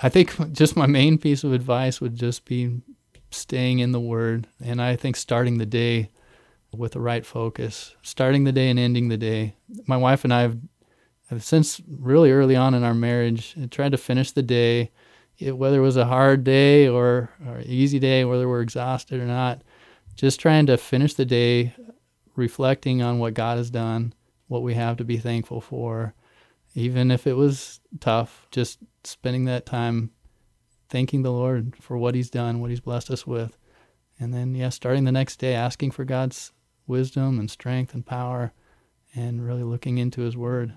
I 0.03 0.09
think 0.09 0.51
just 0.51 0.75
my 0.75 0.85
main 0.85 1.17
piece 1.17 1.43
of 1.43 1.53
advice 1.53 1.99
would 1.99 2.15
just 2.15 2.45
be 2.45 2.81
staying 3.33 3.79
in 3.79 3.91
the 3.91 3.99
Word, 3.99 4.47
and 4.63 4.81
I 4.81 4.95
think 4.95 5.15
starting 5.15 5.57
the 5.57 5.65
day 5.65 6.09
with 6.73 6.93
the 6.93 6.99
right 6.99 7.25
focus, 7.25 7.95
starting 8.01 8.43
the 8.43 8.51
day 8.51 8.69
and 8.69 8.79
ending 8.79 9.09
the 9.09 9.17
day. 9.17 9.55
My 9.85 9.97
wife 9.97 10.23
and 10.23 10.33
I 10.33 10.41
have, 10.41 10.57
have 11.29 11.43
since 11.43 11.81
really 11.87 12.31
early 12.31 12.55
on 12.55 12.73
in 12.73 12.83
our 12.83 12.93
marriage 12.93 13.55
uh, 13.61 13.67
tried 13.69 13.91
to 13.91 13.97
finish 13.97 14.31
the 14.31 14.43
day, 14.43 14.91
it, 15.37 15.57
whether 15.57 15.79
it 15.79 15.83
was 15.83 15.97
a 15.97 16.05
hard 16.05 16.43
day 16.43 16.87
or, 16.87 17.29
or 17.47 17.61
easy 17.65 17.99
day, 17.99 18.25
whether 18.25 18.47
we're 18.47 18.61
exhausted 18.61 19.19
or 19.19 19.25
not, 19.25 19.61
just 20.15 20.39
trying 20.39 20.65
to 20.67 20.77
finish 20.77 21.13
the 21.13 21.25
day 21.25 21.73
reflecting 22.35 23.01
on 23.01 23.19
what 23.19 23.33
God 23.33 23.57
has 23.57 23.69
done, 23.69 24.13
what 24.47 24.63
we 24.63 24.73
have 24.73 24.97
to 24.97 25.03
be 25.03 25.17
thankful 25.17 25.61
for, 25.61 26.13
even 26.75 27.11
if 27.11 27.27
it 27.27 27.33
was 27.33 27.79
tough, 27.99 28.47
just 28.51 28.79
spending 29.03 29.45
that 29.45 29.65
time 29.65 30.11
thanking 30.93 31.23
the 31.23 31.31
Lord 31.31 31.75
for 31.81 31.97
what 31.97 32.13
He's 32.13 32.29
done, 32.29 32.61
what 32.61 32.69
He's 32.69 32.79
blessed 32.79 33.09
us 33.09 33.25
with. 33.25 33.57
And 34.19 34.31
then, 34.31 34.53
yeah, 34.53 34.69
starting 34.69 35.05
the 35.05 35.11
next 35.11 35.37
day, 35.37 35.55
asking 35.55 35.89
for 35.89 36.05
God's 36.05 36.51
wisdom 36.85 37.39
and 37.39 37.49
strength 37.49 37.95
and 37.95 38.05
power 38.05 38.53
and 39.15 39.43
really 39.43 39.63
looking 39.63 39.97
into 39.97 40.21
His 40.21 40.37
Word. 40.37 40.75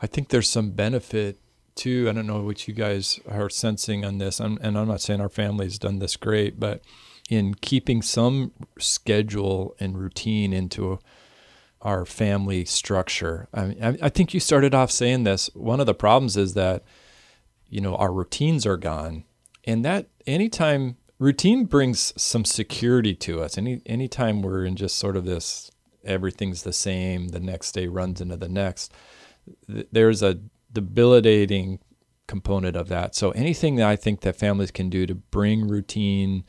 I 0.00 0.08
think 0.08 0.28
there's 0.28 0.50
some 0.50 0.72
benefit 0.72 1.38
too. 1.76 2.08
I 2.08 2.12
don't 2.12 2.26
know 2.26 2.40
what 2.40 2.66
you 2.66 2.74
guys 2.74 3.20
are 3.28 3.48
sensing 3.48 4.04
on 4.04 4.18
this. 4.18 4.40
I'm, 4.40 4.58
and 4.60 4.76
I'm 4.76 4.88
not 4.88 5.00
saying 5.00 5.20
our 5.20 5.28
family's 5.28 5.78
done 5.78 6.00
this 6.00 6.16
great, 6.16 6.58
but 6.58 6.82
in 7.30 7.54
keeping 7.54 8.02
some 8.02 8.50
schedule 8.76 9.76
and 9.78 9.96
routine 9.96 10.52
into 10.52 10.98
our 11.80 12.04
family 12.04 12.64
structure. 12.64 13.46
I, 13.54 13.64
mean, 13.66 13.98
I 14.02 14.08
think 14.08 14.34
you 14.34 14.40
started 14.40 14.74
off 14.74 14.90
saying 14.90 15.22
this. 15.22 15.48
One 15.54 15.78
of 15.78 15.86
the 15.86 15.94
problems 15.94 16.36
is 16.36 16.54
that 16.54 16.82
you 17.70 17.80
know 17.80 17.96
our 17.96 18.12
routines 18.12 18.66
are 18.66 18.76
gone. 18.76 19.24
And 19.64 19.84
that 19.84 20.08
anytime 20.26 20.96
routine 21.18 21.64
brings 21.64 22.12
some 22.20 22.44
security 22.44 23.14
to 23.14 23.40
us. 23.40 23.56
Any 23.56 23.80
anytime 23.86 24.42
we're 24.42 24.64
in 24.64 24.76
just 24.76 24.98
sort 24.98 25.16
of 25.16 25.24
this 25.24 25.70
everything's 26.04 26.62
the 26.62 26.72
same 26.72 27.28
the 27.28 27.40
next 27.40 27.72
day 27.72 27.86
runs 27.86 28.20
into 28.22 28.36
the 28.36 28.48
next 28.48 28.90
th- 29.66 29.86
there's 29.92 30.22
a 30.22 30.40
debilitating 30.72 31.78
component 32.26 32.74
of 32.74 32.88
that. 32.88 33.14
So 33.14 33.30
anything 33.32 33.76
that 33.76 33.88
i 33.88 33.96
think 33.96 34.20
that 34.22 34.36
families 34.36 34.70
can 34.70 34.88
do 34.88 35.06
to 35.06 35.14
bring 35.14 35.68
routine 35.68 36.44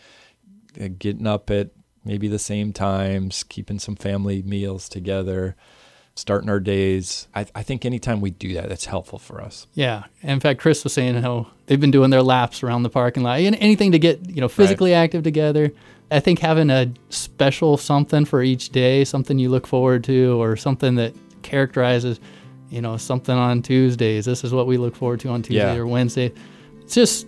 uh, 0.79 0.88
getting 0.97 1.27
up 1.27 1.49
at 1.49 1.71
maybe 2.05 2.27
the 2.27 2.39
same 2.39 2.71
times 2.71 3.43
keeping 3.43 3.79
some 3.79 3.95
family 3.95 4.41
meals 4.41 4.88
together 4.88 5.55
starting 6.15 6.50
our 6.50 6.60
days. 6.60 7.28
I, 7.34 7.45
I, 7.56 7.63
think 7.63 7.86
anytime 7.86 8.21
we 8.21 8.32
do 8.32 8.54
that, 8.54 8.69
that's 8.69 8.86
helpful 8.86 9.19
for 9.19 9.41
us. 9.41 9.67
Yeah. 9.74 10.04
In 10.21 10.39
fact, 10.39 10.60
Chris 10.60 10.84
was 10.84 10.93
saying 10.93 11.15
how 11.15 11.47
they've 11.65 11.80
been 11.80 11.91
doing 11.91 12.10
their 12.10 12.21
laps 12.21 12.63
around 12.63 12.84
the 12.84 12.89
parking 12.89 13.24
lot, 13.24 13.39
and 13.39 13.56
anything 13.56 13.91
to 13.93 14.00
get 14.00 14.30
you 14.30 14.41
know 14.41 14.50
physically 14.50 14.91
right. 14.91 14.97
active 14.97 15.24
together. 15.24 15.71
I 16.10 16.19
think 16.19 16.39
having 16.39 16.69
a 16.69 16.91
special 17.10 17.78
something 17.78 18.26
for 18.26 18.43
each 18.43 18.69
day, 18.69 19.06
something 19.06 19.39
you 19.39 19.50
look 19.50 19.65
forward 19.65 20.04
to, 20.06 20.41
or 20.41 20.58
something 20.58 20.95
that 20.95 21.13
characterizes, 21.41 22.19
you 22.69 22.82
know, 22.82 22.97
something 22.97 23.36
on 23.36 23.62
Tuesdays. 23.62 24.26
This 24.26 24.43
is 24.43 24.54
what 24.54 24.67
we 24.67 24.78
look 24.78 24.95
forward 24.95 25.21
to 25.21 25.30
on 25.30 25.41
Tuesday 25.41 25.74
yeah. 25.74 25.80
or 25.80 25.88
Wednesday. 25.88 26.34
It's 26.82 26.95
just 26.95 27.28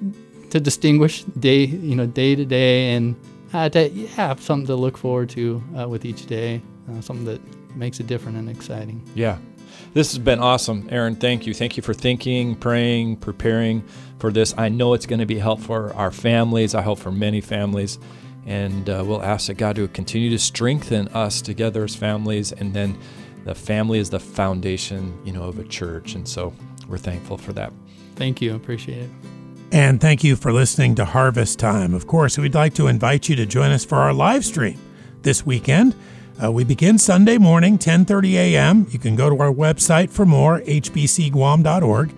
to 0.49 0.59
distinguish 0.59 1.23
day, 1.23 1.65
you 1.65 1.95
know, 1.95 2.05
day 2.05 2.35
to 2.35 2.43
day, 2.43 2.93
and 2.93 3.15
uh, 3.53 3.69
to 3.69 3.89
have 4.07 4.41
something 4.41 4.67
to 4.67 4.75
look 4.75 4.97
forward 4.97 5.29
to 5.29 5.63
uh, 5.79 5.87
with 5.87 6.03
each 6.03 6.25
day, 6.25 6.61
uh, 6.91 6.99
something 6.99 7.25
that 7.25 7.41
makes 7.75 7.99
it 7.99 8.07
different 8.07 8.37
and 8.37 8.49
exciting. 8.49 9.01
Yeah. 9.15 9.37
This 9.93 10.11
has 10.11 10.19
been 10.19 10.39
awesome. 10.39 10.87
Aaron, 10.91 11.15
thank 11.15 11.45
you. 11.45 11.53
Thank 11.53 11.77
you 11.77 11.83
for 11.83 11.93
thinking, 11.93 12.55
praying, 12.55 13.17
preparing 13.17 13.83
for 14.19 14.31
this. 14.31 14.53
I 14.57 14.69
know 14.69 14.93
it's 14.93 15.05
going 15.05 15.19
to 15.19 15.25
be 15.25 15.37
helpful 15.37 15.67
for 15.67 15.93
our 15.93 16.11
families. 16.11 16.73
I 16.73 16.81
hope 16.81 16.99
for 16.99 17.11
many 17.11 17.41
families. 17.41 17.99
And 18.45 18.89
uh, 18.89 19.03
we'll 19.05 19.23
ask 19.23 19.47
that 19.47 19.55
God 19.55 19.75
to 19.75 19.87
continue 19.87 20.29
to 20.31 20.39
strengthen 20.39 21.07
us 21.09 21.41
together 21.41 21.83
as 21.83 21.95
families. 21.95 22.51
And 22.51 22.73
then 22.73 22.97
the 23.45 23.55
family 23.55 23.99
is 23.99 24.09
the 24.09 24.19
foundation, 24.19 25.17
you 25.23 25.31
know, 25.31 25.43
of 25.43 25.59
a 25.59 25.63
church. 25.63 26.15
And 26.15 26.27
so 26.27 26.53
we're 26.87 26.97
thankful 26.97 27.37
for 27.37 27.53
that. 27.53 27.71
Thank 28.15 28.41
you. 28.41 28.55
Appreciate 28.55 29.03
it. 29.03 29.09
And 29.71 29.99
thank 29.99 30.23
you 30.23 30.35
for 30.35 30.53
listening 30.53 30.95
to 30.95 31.05
Harvest 31.05 31.57
Time. 31.57 31.93
Of 31.93 32.05
course, 32.05 32.37
we'd 32.37 32.53
like 32.53 32.75
to 32.75 32.87
invite 32.87 33.27
you 33.27 33.35
to 33.37 33.45
join 33.45 33.71
us 33.71 33.83
for 33.83 33.95
our 33.97 34.13
live 34.13 34.45
stream 34.45 34.79
this 35.23 35.45
weekend. 35.45 35.95
Uh, 36.41 36.51
we 36.51 36.63
begin 36.63 36.97
Sunday 36.97 37.37
morning, 37.37 37.77
10:30 37.77 38.33
a.m. 38.33 38.87
You 38.89 38.99
can 38.99 39.15
go 39.15 39.29
to 39.29 39.37
our 39.39 39.53
website 39.53 40.09
for 40.09 40.25
more, 40.25 40.61
hbcguam.org. 40.61 42.13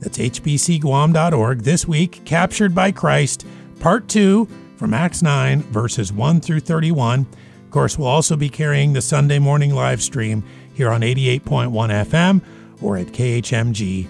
That's 0.00 0.18
hbcguam.org. 0.18 1.60
This 1.60 1.86
week, 1.86 2.24
Captured 2.24 2.74
by 2.74 2.90
Christ, 2.90 3.46
Part 3.78 4.08
2 4.08 4.48
from 4.76 4.94
Acts 4.94 5.22
9, 5.22 5.62
verses 5.62 6.12
1 6.12 6.40
through 6.40 6.60
31. 6.60 7.20
Of 7.64 7.70
course, 7.70 7.96
we'll 7.98 8.08
also 8.08 8.36
be 8.36 8.48
carrying 8.48 8.92
the 8.92 9.00
Sunday 9.00 9.38
morning 9.38 9.74
live 9.74 10.02
stream 10.02 10.42
here 10.74 10.90
on 10.90 11.02
88.1 11.02 11.70
FM 11.70 12.42
or 12.82 12.96
at 12.96 13.06
khmg.org. 13.08 14.08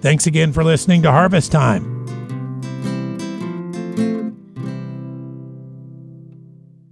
Thanks 0.00 0.26
again 0.26 0.52
for 0.52 0.62
listening 0.62 1.02
to 1.02 1.10
Harvest 1.10 1.50
Time. 1.50 1.95